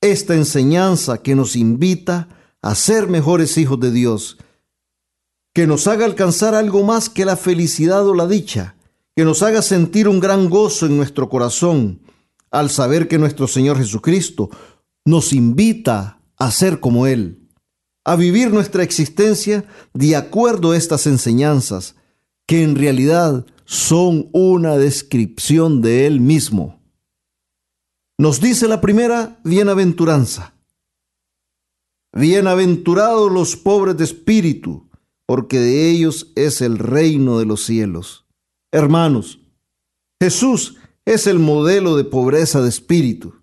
esta 0.00 0.34
enseñanza 0.34 1.18
que 1.18 1.34
nos 1.34 1.56
invita 1.56 2.30
a 2.62 2.74
ser 2.74 3.06
mejores 3.06 3.58
hijos 3.58 3.78
de 3.80 3.90
Dios 3.90 4.38
que 5.52 5.66
nos 5.66 5.86
haga 5.86 6.06
alcanzar 6.06 6.54
algo 6.54 6.84
más 6.84 7.10
que 7.10 7.26
la 7.26 7.36
felicidad 7.36 8.08
o 8.08 8.14
la 8.14 8.26
dicha, 8.26 8.76
que 9.14 9.26
nos 9.26 9.42
haga 9.42 9.60
sentir 9.60 10.08
un 10.08 10.20
gran 10.20 10.48
gozo 10.48 10.86
en 10.86 10.96
nuestro 10.96 11.28
corazón 11.28 12.00
al 12.50 12.70
saber 12.70 13.08
que 13.08 13.18
nuestro 13.18 13.46
Señor 13.46 13.76
Jesucristo 13.76 14.48
nos 15.04 15.34
invita 15.34 16.13
a 16.36 16.50
ser 16.50 16.80
como 16.80 17.06
Él, 17.06 17.48
a 18.04 18.16
vivir 18.16 18.52
nuestra 18.52 18.82
existencia 18.82 19.64
de 19.92 20.16
acuerdo 20.16 20.72
a 20.72 20.76
estas 20.76 21.06
enseñanzas, 21.06 21.96
que 22.46 22.62
en 22.62 22.76
realidad 22.76 23.46
son 23.64 24.28
una 24.32 24.76
descripción 24.76 25.80
de 25.80 26.06
Él 26.06 26.20
mismo. 26.20 26.80
Nos 28.18 28.40
dice 28.40 28.68
la 28.68 28.80
primera 28.80 29.40
bienaventuranza. 29.42 30.54
Bienaventurados 32.12 33.32
los 33.32 33.56
pobres 33.56 33.96
de 33.96 34.04
espíritu, 34.04 34.88
porque 35.26 35.58
de 35.58 35.90
ellos 35.90 36.30
es 36.36 36.60
el 36.60 36.78
reino 36.78 37.38
de 37.38 37.46
los 37.46 37.64
cielos. 37.64 38.26
Hermanos, 38.70 39.40
Jesús 40.20 40.76
es 41.04 41.26
el 41.26 41.38
modelo 41.38 41.96
de 41.96 42.04
pobreza 42.04 42.62
de 42.62 42.68
espíritu. 42.68 43.34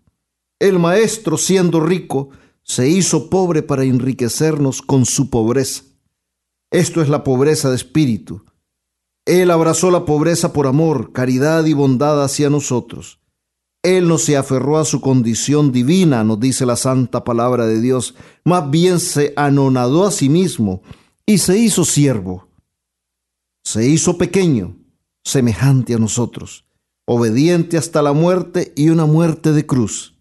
El 0.59 0.79
Maestro, 0.79 1.37
siendo 1.37 1.79
rico, 1.79 2.29
se 2.63 2.89
hizo 2.89 3.29
pobre 3.29 3.63
para 3.63 3.83
enriquecernos 3.83 4.81
con 4.81 5.05
su 5.05 5.29
pobreza. 5.29 5.83
Esto 6.71 7.01
es 7.01 7.09
la 7.09 7.23
pobreza 7.23 7.69
de 7.69 7.75
espíritu. 7.75 8.43
Él 9.25 9.51
abrazó 9.51 9.91
la 9.91 10.05
pobreza 10.05 10.53
por 10.53 10.67
amor, 10.67 11.11
caridad 11.11 11.65
y 11.65 11.73
bondad 11.73 12.23
hacia 12.23 12.49
nosotros. 12.49 13.19
Él 13.83 14.07
no 14.07 14.17
se 14.17 14.37
aferró 14.37 14.77
a 14.77 14.85
su 14.85 15.01
condición 15.01 15.71
divina, 15.71 16.23
nos 16.23 16.39
dice 16.39 16.65
la 16.65 16.75
santa 16.75 17.23
palabra 17.23 17.65
de 17.65 17.81
Dios, 17.81 18.15
más 18.45 18.69
bien 18.69 18.99
se 18.99 19.33
anonadó 19.35 20.05
a 20.05 20.11
sí 20.11 20.29
mismo 20.29 20.83
y 21.25 21.39
se 21.39 21.57
hizo 21.57 21.83
siervo. 21.83 22.47
Se 23.63 23.87
hizo 23.87 24.17
pequeño, 24.17 24.77
semejante 25.23 25.95
a 25.95 25.97
nosotros, 25.97 26.65
obediente 27.05 27.77
hasta 27.77 28.01
la 28.01 28.13
muerte 28.13 28.71
y 28.75 28.89
una 28.89 29.05
muerte 29.05 29.51
de 29.51 29.65
cruz. 29.65 30.15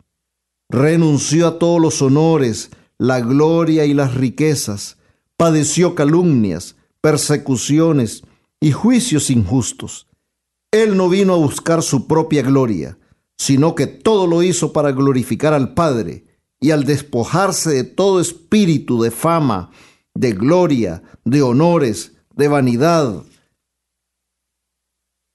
Renunció 0.70 1.48
a 1.48 1.58
todos 1.58 1.80
los 1.80 2.00
honores, 2.00 2.70
la 2.96 3.20
gloria 3.20 3.84
y 3.86 3.92
las 3.92 4.14
riquezas, 4.14 4.98
padeció 5.36 5.94
calumnias, 5.94 6.76
persecuciones 7.00 8.22
y 8.60 8.72
juicios 8.72 9.30
injustos. 9.30 10.06
Él 10.70 10.96
no 10.96 11.08
vino 11.08 11.34
a 11.34 11.38
buscar 11.38 11.82
su 11.82 12.06
propia 12.06 12.42
gloria, 12.42 12.98
sino 13.36 13.74
que 13.74 13.88
todo 13.88 14.28
lo 14.28 14.44
hizo 14.44 14.72
para 14.72 14.92
glorificar 14.92 15.52
al 15.52 15.74
Padre, 15.74 16.24
y 16.60 16.70
al 16.70 16.84
despojarse 16.84 17.70
de 17.70 17.84
todo 17.84 18.20
espíritu 18.20 19.02
de 19.02 19.10
fama, 19.10 19.70
de 20.14 20.32
gloria, 20.32 21.02
de 21.24 21.42
honores, 21.42 22.12
de 22.36 22.48
vanidad, 22.48 23.24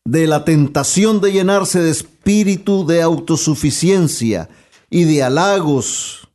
de 0.05 0.27
la 0.27 0.45
tentación 0.45 1.19
de 1.19 1.31
llenarse 1.31 1.81
de 1.81 1.89
espíritu 1.89 2.85
de 2.85 3.01
autosuficiencia 3.01 4.49
y 4.89 5.03
de 5.03 5.23
halagos 5.23 6.29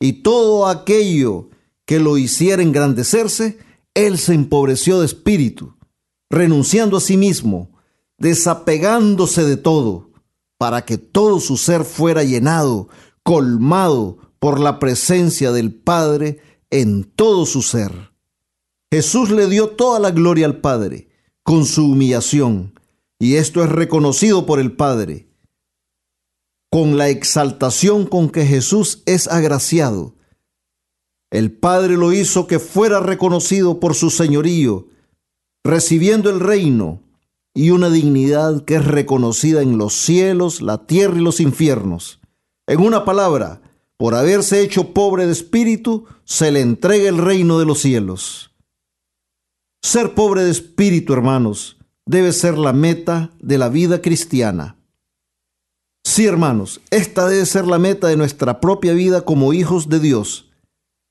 y 0.00 0.14
todo 0.22 0.66
aquello 0.66 1.50
que 1.84 2.00
lo 2.00 2.18
hiciera 2.18 2.62
engrandecerse, 2.62 3.58
él 3.94 4.18
se 4.18 4.34
empobreció 4.34 5.00
de 5.00 5.06
espíritu, 5.06 5.76
renunciando 6.28 6.96
a 6.96 7.00
sí 7.00 7.16
mismo, 7.16 7.70
desapegándose 8.18 9.44
de 9.44 9.56
todo, 9.56 10.10
para 10.58 10.84
que 10.84 10.98
todo 10.98 11.40
su 11.40 11.56
ser 11.56 11.84
fuera 11.84 12.24
llenado, 12.24 12.88
colmado 13.22 14.18
por 14.38 14.60
la 14.60 14.78
presencia 14.78 15.52
del 15.52 15.72
Padre 15.74 16.40
en 16.70 17.04
todo 17.04 17.46
su 17.46 17.62
ser. 17.62 18.12
Jesús 18.90 19.30
le 19.30 19.48
dio 19.48 19.70
toda 19.70 19.98
la 19.98 20.10
gloria 20.10 20.46
al 20.46 20.60
Padre 20.60 21.08
con 21.42 21.64
su 21.64 21.86
humillación, 21.86 22.78
y 23.18 23.36
esto 23.36 23.62
es 23.62 23.70
reconocido 23.70 24.46
por 24.46 24.60
el 24.60 24.72
Padre. 24.72 25.25
Con 26.70 26.98
la 26.98 27.08
exaltación 27.08 28.06
con 28.06 28.28
que 28.28 28.44
Jesús 28.44 29.02
es 29.06 29.28
agraciado, 29.28 30.14
el 31.30 31.52
Padre 31.52 31.96
lo 31.96 32.12
hizo 32.12 32.46
que 32.46 32.58
fuera 32.58 33.00
reconocido 33.00 33.80
por 33.80 33.94
su 33.94 34.10
señorío, 34.10 34.88
recibiendo 35.64 36.30
el 36.30 36.40
reino 36.40 37.02
y 37.54 37.70
una 37.70 37.90
dignidad 37.90 38.64
que 38.64 38.76
es 38.76 38.84
reconocida 38.84 39.62
en 39.62 39.78
los 39.78 39.94
cielos, 39.94 40.60
la 40.60 40.86
tierra 40.86 41.18
y 41.18 41.22
los 41.22 41.40
infiernos. 41.40 42.20
En 42.66 42.80
una 42.80 43.04
palabra, 43.04 43.62
por 43.96 44.14
haberse 44.14 44.60
hecho 44.60 44.92
pobre 44.92 45.26
de 45.26 45.32
espíritu, 45.32 46.04
se 46.24 46.52
le 46.52 46.60
entrega 46.60 47.08
el 47.08 47.18
reino 47.18 47.58
de 47.58 47.64
los 47.64 47.80
cielos. 47.80 48.52
Ser 49.82 50.14
pobre 50.14 50.42
de 50.42 50.50
espíritu, 50.50 51.12
hermanos, 51.12 51.78
debe 52.04 52.32
ser 52.32 52.58
la 52.58 52.72
meta 52.72 53.30
de 53.40 53.58
la 53.58 53.68
vida 53.68 54.02
cristiana. 54.02 54.75
Sí, 56.08 56.24
hermanos, 56.24 56.80
esta 56.92 57.26
debe 57.26 57.44
ser 57.46 57.66
la 57.66 57.80
meta 57.80 58.06
de 58.06 58.16
nuestra 58.16 58.60
propia 58.60 58.92
vida 58.92 59.22
como 59.22 59.52
hijos 59.52 59.88
de 59.88 59.98
Dios. 59.98 60.48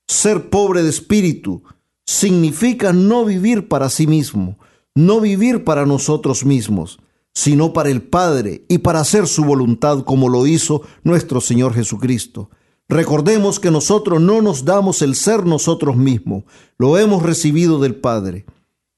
Ser 0.08 0.50
pobre 0.50 0.84
de 0.84 0.90
espíritu 0.90 1.64
significa 2.06 2.94
no 2.94 3.26
vivir 3.26 3.68
para 3.68 3.90
sí 3.90 4.08
mismo, 4.08 4.58
no 4.96 5.20
vivir 5.20 5.66
para 5.66 5.86
nosotros 5.86 6.46
mismos, 6.46 6.98
sino 7.34 7.74
para 7.74 7.90
el 7.90 8.04
Padre 8.04 8.64
y 8.70 8.78
para 8.78 9.02
hacer 9.02 9.28
su 9.28 9.44
voluntad 9.44 10.06
como 10.06 10.30
lo 10.30 10.48
hizo 10.48 10.84
nuestro 11.04 11.42
Señor 11.42 11.74
Jesucristo. 11.74 12.50
Recordemos 12.88 13.60
que 13.60 13.72
nosotros 13.72 14.22
no 14.22 14.42
nos 14.42 14.64
damos 14.64 15.02
el 15.02 15.16
ser 15.16 15.46
nosotros 15.46 15.98
mismos, 15.98 16.46
lo 16.78 16.98
hemos 16.98 17.22
recibido 17.22 17.82
del 17.82 17.96
Padre. 17.96 18.46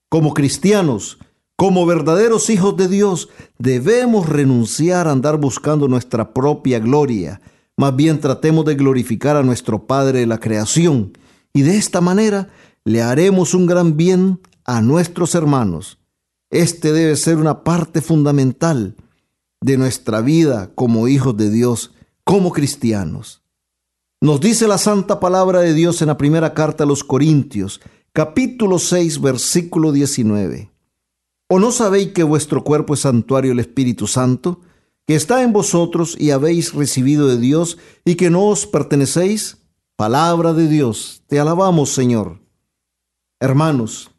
Como 0.10 0.36
cristianos, 0.36 1.18
como 1.58 1.88
verdaderos 1.88 2.52
hijos 2.52 2.78
de 2.78 2.88
Dios, 2.88 3.30
debemos 3.58 4.30
renunciar 4.30 5.08
a 5.08 5.12
andar 5.12 5.38
buscando 5.38 5.88
nuestra 5.88 6.32
propia 6.32 6.78
gloria. 6.78 7.42
Más 7.76 7.96
bien 7.96 8.20
tratemos 8.20 8.64
de 8.66 8.76
glorificar 8.76 9.36
a 9.36 9.44
nuestro 9.44 9.88
Padre 9.88 10.20
de 10.20 10.28
la 10.28 10.40
creación 10.40 11.18
y 11.54 11.64
de 11.64 11.78
esta 11.78 12.00
manera 12.00 12.50
le 12.86 13.02
haremos 13.02 13.56
un 13.56 13.66
gran 13.66 13.98
bien 13.98 14.40
a 14.66 14.82
nuestros 14.82 15.34
hermanos. 15.34 15.98
Este 16.52 16.92
debe 16.94 17.16
ser 17.16 17.38
una 17.38 17.64
parte 17.64 18.02
fundamental 18.02 18.96
de 19.60 19.78
nuestra 19.78 20.22
vida 20.22 20.70
como 20.76 21.08
hijos 21.08 21.36
de 21.38 21.50
Dios, 21.50 21.92
como 22.24 22.52
cristianos. 22.52 23.42
Nos 24.22 24.40
dice 24.42 24.68
la 24.68 24.78
santa 24.78 25.20
palabra 25.20 25.62
de 25.62 25.74
Dios 25.74 26.04
en 26.04 26.10
la 26.10 26.18
primera 26.18 26.54
carta 26.54 26.84
a 26.84 26.88
los 26.88 27.04
Corintios, 27.04 27.82
capítulo 28.14 28.78
6, 28.78 29.22
versículo 29.22 29.92
19. 29.92 30.77
¿O 31.50 31.60
no 31.60 31.72
sabéis 31.72 32.12
que 32.14 32.24
vuestro 32.24 32.64
cuerpo 32.64 32.94
es 32.94 33.02
santuario 33.02 33.52
del 33.52 33.60
Espíritu 33.60 34.08
Santo, 34.08 34.62
que 35.06 35.16
está 35.16 35.44
en 35.44 35.54
vosotros 35.54 36.18
y 36.20 36.32
habéis 36.32 36.74
recibido 36.74 37.28
de 37.28 37.38
Dios 37.38 37.78
y 38.04 38.16
que 38.16 38.30
no 38.30 38.48
os 38.48 38.68
pertenecéis? 38.68 39.58
Palabra 39.96 40.54
de 40.54 40.68
Dios, 40.68 41.24
te 41.28 41.40
alabamos 41.40 41.92
Señor. 41.92 42.42
Hermanos, 43.40 44.12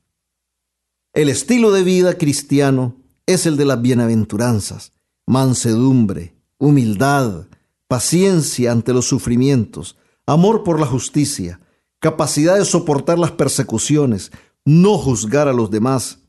el 1.13 1.29
estilo 1.29 1.71
de 1.73 1.83
vida 1.83 2.17
cristiano 2.17 2.97
es 3.27 3.45
el 3.45 3.57
de 3.57 3.67
las 3.67 3.83
bienaventuranzas, 3.83 4.93
mansedumbre, 5.27 6.35
humildad, 6.59 7.47
paciencia 7.89 8.73
ante 8.73 8.93
los 8.95 9.07
sufrimientos, 9.07 9.97
amor 10.27 10.65
por 10.65 10.81
la 10.81 10.87
justicia, 10.87 11.61
capacidad 11.99 12.57
de 12.57 12.65
soportar 12.65 13.19
las 13.19 13.33
persecuciones, 13.33 14.31
no 14.65 14.97
juzgar 14.97 15.49
a 15.49 15.53
los 15.53 15.71
demás. 15.71 16.21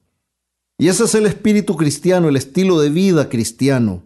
Y 0.80 0.88
ese 0.88 1.04
es 1.04 1.14
el 1.14 1.26
espíritu 1.26 1.76
cristiano, 1.76 2.30
el 2.30 2.38
estilo 2.38 2.80
de 2.80 2.90
vida 2.90 3.28
cristiano. 3.28 4.02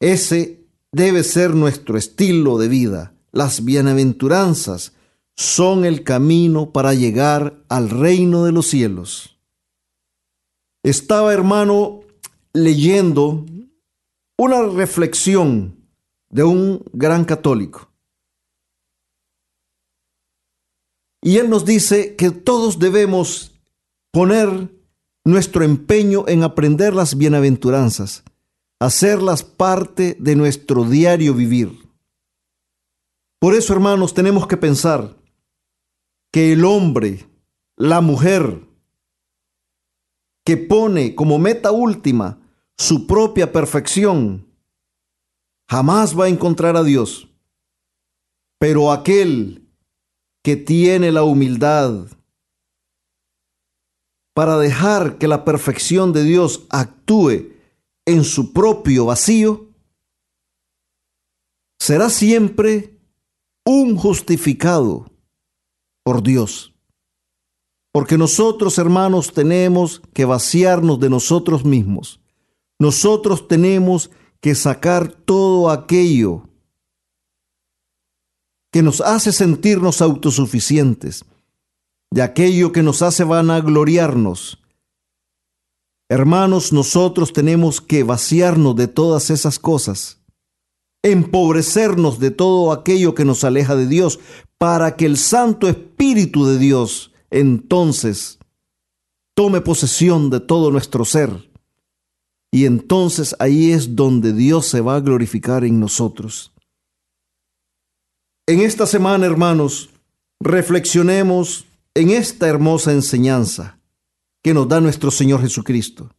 Ese 0.00 0.64
debe 0.92 1.24
ser 1.24 1.56
nuestro 1.56 1.98
estilo 1.98 2.56
de 2.56 2.68
vida. 2.68 3.14
Las 3.32 3.64
bienaventuranzas 3.64 4.92
son 5.34 5.84
el 5.84 6.04
camino 6.04 6.70
para 6.70 6.94
llegar 6.94 7.58
al 7.68 7.90
reino 7.90 8.44
de 8.44 8.52
los 8.52 8.68
cielos. 8.68 9.40
Estaba, 10.84 11.34
hermano, 11.34 12.02
leyendo 12.52 13.44
una 14.38 14.62
reflexión 14.62 15.90
de 16.30 16.44
un 16.44 16.84
gran 16.92 17.24
católico. 17.24 17.90
Y 21.22 21.38
él 21.38 21.50
nos 21.50 21.64
dice 21.64 22.14
que 22.14 22.30
todos 22.30 22.78
debemos 22.78 23.52
poner 24.12 24.75
nuestro 25.26 25.64
empeño 25.64 26.24
en 26.28 26.44
aprender 26.44 26.94
las 26.94 27.18
bienaventuranzas, 27.18 28.22
hacerlas 28.78 29.42
parte 29.42 30.16
de 30.20 30.36
nuestro 30.36 30.84
diario 30.84 31.34
vivir. 31.34 31.72
Por 33.40 33.56
eso, 33.56 33.72
hermanos, 33.72 34.14
tenemos 34.14 34.46
que 34.46 34.56
pensar 34.56 35.16
que 36.32 36.52
el 36.52 36.64
hombre, 36.64 37.26
la 37.76 38.00
mujer, 38.00 38.60
que 40.44 40.56
pone 40.56 41.16
como 41.16 41.40
meta 41.40 41.72
última 41.72 42.38
su 42.78 43.08
propia 43.08 43.50
perfección, 43.50 44.46
jamás 45.68 46.16
va 46.16 46.26
a 46.26 46.28
encontrar 46.28 46.76
a 46.76 46.84
Dios. 46.84 47.28
Pero 48.60 48.92
aquel 48.92 49.68
que 50.44 50.54
tiene 50.54 51.10
la 51.10 51.24
humildad 51.24 52.06
para 54.36 54.58
dejar 54.58 55.16
que 55.16 55.28
la 55.28 55.46
perfección 55.46 56.12
de 56.12 56.22
Dios 56.22 56.66
actúe 56.68 57.54
en 58.04 58.22
su 58.22 58.52
propio 58.52 59.06
vacío, 59.06 59.70
será 61.80 62.10
siempre 62.10 63.00
un 63.64 63.96
justificado 63.96 65.10
por 66.04 66.22
Dios. 66.22 66.74
Porque 67.94 68.18
nosotros, 68.18 68.76
hermanos, 68.76 69.32
tenemos 69.32 70.02
que 70.12 70.26
vaciarnos 70.26 71.00
de 71.00 71.08
nosotros 71.08 71.64
mismos. 71.64 72.20
Nosotros 72.78 73.48
tenemos 73.48 74.10
que 74.42 74.54
sacar 74.54 75.10
todo 75.10 75.70
aquello 75.70 76.46
que 78.70 78.82
nos 78.82 79.00
hace 79.00 79.32
sentirnos 79.32 80.02
autosuficientes 80.02 81.24
de 82.10 82.22
aquello 82.22 82.72
que 82.72 82.82
nos 82.82 83.02
hace 83.02 83.24
vanagloriarnos. 83.24 84.58
Hermanos, 86.08 86.72
nosotros 86.72 87.32
tenemos 87.32 87.80
que 87.80 88.04
vaciarnos 88.04 88.76
de 88.76 88.86
todas 88.86 89.30
esas 89.30 89.58
cosas, 89.58 90.20
empobrecernos 91.02 92.20
de 92.20 92.30
todo 92.30 92.72
aquello 92.72 93.14
que 93.14 93.24
nos 93.24 93.42
aleja 93.42 93.74
de 93.74 93.86
Dios, 93.86 94.20
para 94.58 94.96
que 94.96 95.06
el 95.06 95.16
Santo 95.16 95.68
Espíritu 95.68 96.46
de 96.46 96.58
Dios 96.58 97.12
entonces 97.30 98.38
tome 99.34 99.60
posesión 99.60 100.30
de 100.30 100.40
todo 100.40 100.70
nuestro 100.70 101.04
ser. 101.04 101.50
Y 102.52 102.64
entonces 102.64 103.36
ahí 103.38 103.72
es 103.72 103.96
donde 103.96 104.32
Dios 104.32 104.66
se 104.66 104.80
va 104.80 104.96
a 104.96 105.00
glorificar 105.00 105.64
en 105.64 105.80
nosotros. 105.80 106.52
En 108.46 108.60
esta 108.60 108.86
semana, 108.86 109.26
hermanos, 109.26 109.90
reflexionemos 110.40 111.66
en 111.96 112.10
esta 112.10 112.46
hermosa 112.46 112.92
enseñanza 112.92 113.80
que 114.42 114.52
nos 114.52 114.68
da 114.68 114.82
nuestro 114.82 115.10
Señor 115.10 115.40
Jesucristo. 115.40 116.14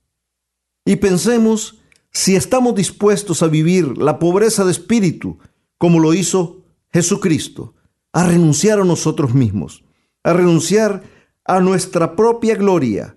Y 0.84 0.96
pensemos 0.96 1.78
si 2.12 2.36
estamos 2.36 2.74
dispuestos 2.74 3.44
a 3.44 3.48
vivir 3.48 3.96
la 3.96 4.18
pobreza 4.18 4.66
de 4.66 4.72
espíritu 4.72 5.38
como 5.78 6.00
lo 6.00 6.16
hizo 6.16 6.64
Jesucristo, 6.92 7.76
a 8.12 8.26
renunciar 8.26 8.80
a 8.80 8.86
nosotros 8.86 9.36
mismos, 9.36 9.84
a 10.24 10.34
renunciar 10.34 11.04
a 11.46 11.60
nuestra 11.60 12.16
propia 12.16 12.56
gloria, 12.56 13.16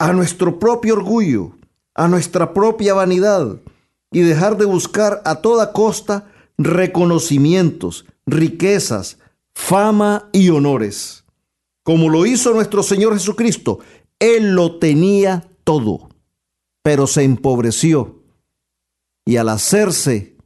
a 0.00 0.12
nuestro 0.12 0.58
propio 0.58 0.94
orgullo, 0.94 1.52
a 1.94 2.08
nuestra 2.08 2.52
propia 2.52 2.94
vanidad 2.94 3.60
y 4.10 4.22
dejar 4.22 4.56
de 4.56 4.64
buscar 4.64 5.22
a 5.24 5.36
toda 5.36 5.72
costa 5.72 6.32
reconocimientos, 6.58 8.06
riquezas, 8.26 9.18
fama 9.54 10.28
y 10.32 10.48
honores 10.48 11.25
como 11.86 12.08
lo 12.08 12.26
hizo 12.26 12.52
nuestro 12.52 12.82
Señor 12.82 13.12
Jesucristo. 13.12 13.78
Él 14.18 14.56
lo 14.56 14.80
tenía 14.80 15.48
todo, 15.62 16.08
pero 16.82 17.06
se 17.06 17.22
empobreció. 17.22 18.24
Y 19.24 19.36
al 19.36 19.48
hacerse 19.50 20.36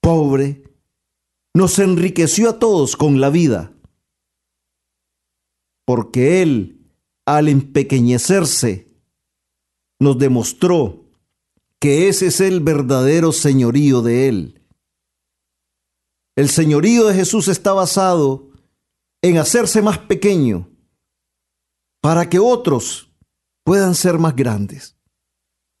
pobre, 0.00 0.62
nos 1.52 1.80
enriqueció 1.80 2.48
a 2.48 2.58
todos 2.60 2.96
con 2.96 3.20
la 3.20 3.28
vida. 3.28 3.72
Porque 5.84 6.42
Él, 6.42 6.92
al 7.26 7.48
empequeñecerse, 7.48 8.86
nos 9.98 10.16
demostró 10.16 11.06
que 11.80 12.06
ese 12.06 12.28
es 12.28 12.40
el 12.40 12.60
verdadero 12.60 13.32
señorío 13.32 14.00
de 14.00 14.28
Él. 14.28 14.62
El 16.36 16.48
señorío 16.48 17.04
de 17.08 17.14
Jesús 17.14 17.48
está 17.48 17.72
basado 17.72 18.47
en 19.22 19.38
hacerse 19.38 19.82
más 19.82 19.98
pequeño 19.98 20.68
para 22.00 22.28
que 22.28 22.38
otros 22.38 23.10
puedan 23.64 23.94
ser 23.94 24.18
más 24.18 24.34
grandes. 24.34 24.96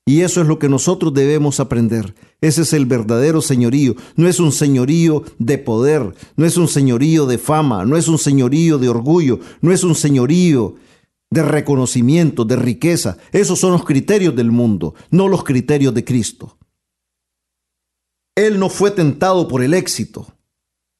Y 0.04 0.22
eso 0.22 0.40
es 0.40 0.46
lo 0.46 0.58
que 0.58 0.70
nosotros 0.70 1.12
debemos 1.12 1.60
aprender. 1.60 2.14
Ese 2.40 2.62
es 2.62 2.72
el 2.72 2.86
verdadero 2.86 3.42
señorío. 3.42 3.94
No 4.16 4.26
es 4.26 4.40
un 4.40 4.52
señorío 4.52 5.22
de 5.38 5.58
poder, 5.58 6.14
no 6.34 6.46
es 6.46 6.56
un 6.56 6.66
señorío 6.66 7.26
de 7.26 7.36
fama, 7.36 7.84
no 7.84 7.94
es 7.94 8.08
un 8.08 8.16
señorío 8.16 8.78
de 8.78 8.88
orgullo, 8.88 9.38
no 9.60 9.70
es 9.70 9.84
un 9.84 9.94
señorío 9.94 10.76
de 11.30 11.42
reconocimiento, 11.42 12.46
de 12.46 12.56
riqueza. 12.56 13.18
Esos 13.32 13.58
son 13.58 13.72
los 13.72 13.84
criterios 13.84 14.34
del 14.34 14.50
mundo, 14.50 14.94
no 15.10 15.28
los 15.28 15.44
criterios 15.44 15.92
de 15.92 16.04
Cristo. 16.04 16.56
Él 18.34 18.58
no 18.58 18.70
fue 18.70 18.90
tentado 18.90 19.46
por 19.46 19.62
el 19.62 19.74
éxito, 19.74 20.26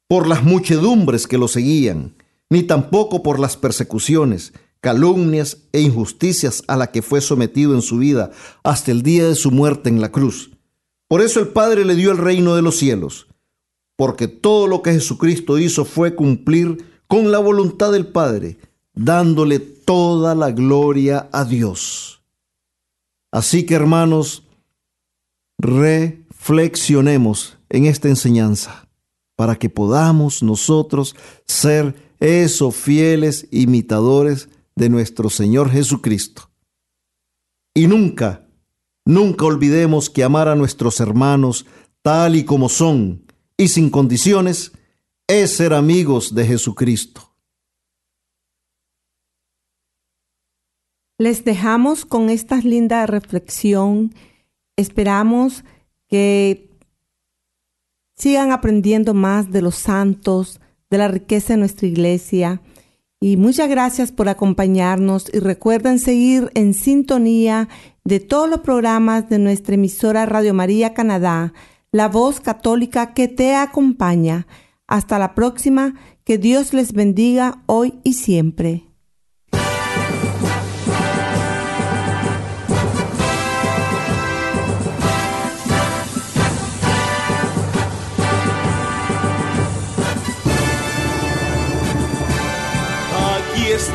por 0.06 0.26
las 0.26 0.44
muchedumbres 0.44 1.26
que 1.26 1.38
lo 1.38 1.48
seguían 1.48 2.14
ni 2.50 2.62
tampoco 2.62 3.22
por 3.22 3.38
las 3.38 3.56
persecuciones, 3.56 4.52
calumnias 4.80 5.58
e 5.72 5.80
injusticias 5.80 6.62
a 6.66 6.76
la 6.76 6.90
que 6.90 7.02
fue 7.02 7.20
sometido 7.20 7.74
en 7.74 7.82
su 7.82 7.98
vida 7.98 8.30
hasta 8.62 8.90
el 8.90 9.02
día 9.02 9.26
de 9.26 9.34
su 9.34 9.50
muerte 9.50 9.88
en 9.88 10.00
la 10.00 10.12
cruz. 10.12 10.50
Por 11.08 11.20
eso 11.20 11.40
el 11.40 11.48
Padre 11.48 11.84
le 11.84 11.94
dio 11.94 12.10
el 12.10 12.18
reino 12.18 12.54
de 12.54 12.62
los 12.62 12.76
cielos, 12.76 13.28
porque 13.96 14.28
todo 14.28 14.66
lo 14.66 14.82
que 14.82 14.92
Jesucristo 14.92 15.58
hizo 15.58 15.84
fue 15.84 16.14
cumplir 16.14 16.84
con 17.06 17.32
la 17.32 17.38
voluntad 17.38 17.92
del 17.92 18.06
Padre, 18.06 18.58
dándole 18.94 19.58
toda 19.58 20.34
la 20.34 20.50
gloria 20.50 21.28
a 21.32 21.44
Dios. 21.44 22.22
Así 23.30 23.64
que 23.64 23.74
hermanos, 23.74 24.44
reflexionemos 25.58 27.58
en 27.68 27.86
esta 27.86 28.08
enseñanza 28.08 28.88
para 29.36 29.56
que 29.56 29.70
podamos 29.70 30.42
nosotros 30.42 31.16
ser 31.46 32.07
esos 32.20 32.74
fieles 32.74 33.46
imitadores 33.50 34.48
de 34.74 34.88
nuestro 34.88 35.30
Señor 35.30 35.70
Jesucristo. 35.70 36.50
Y 37.74 37.86
nunca, 37.86 38.48
nunca 39.04 39.44
olvidemos 39.44 40.10
que 40.10 40.24
amar 40.24 40.48
a 40.48 40.56
nuestros 40.56 41.00
hermanos 41.00 41.66
tal 42.02 42.36
y 42.36 42.44
como 42.44 42.68
son 42.68 43.24
y 43.56 43.68
sin 43.68 43.90
condiciones 43.90 44.72
es 45.26 45.56
ser 45.56 45.74
amigos 45.74 46.34
de 46.34 46.46
Jesucristo. 46.46 47.34
Les 51.18 51.44
dejamos 51.44 52.04
con 52.04 52.30
esta 52.30 52.56
linda 52.58 53.04
reflexión. 53.06 54.14
Esperamos 54.76 55.64
que 56.06 56.70
sigan 58.16 58.52
aprendiendo 58.52 59.14
más 59.14 59.50
de 59.50 59.62
los 59.62 59.74
santos, 59.74 60.60
de 60.90 60.98
la 60.98 61.08
riqueza 61.08 61.54
de 61.54 61.58
nuestra 61.58 61.86
iglesia. 61.86 62.60
Y 63.20 63.36
muchas 63.36 63.68
gracias 63.68 64.12
por 64.12 64.28
acompañarnos 64.28 65.28
y 65.32 65.40
recuerden 65.40 65.98
seguir 65.98 66.50
en 66.54 66.72
sintonía 66.74 67.68
de 68.04 68.20
todos 68.20 68.48
los 68.48 68.60
programas 68.60 69.28
de 69.28 69.38
nuestra 69.38 69.74
emisora 69.74 70.24
Radio 70.24 70.54
María 70.54 70.94
Canadá, 70.94 71.52
la 71.90 72.08
voz 72.08 72.40
católica 72.40 73.14
que 73.14 73.28
te 73.28 73.54
acompaña. 73.54 74.46
Hasta 74.86 75.18
la 75.18 75.34
próxima, 75.34 75.94
que 76.24 76.38
Dios 76.38 76.72
les 76.72 76.92
bendiga 76.92 77.62
hoy 77.66 77.94
y 78.04 78.14
siempre. 78.14 78.87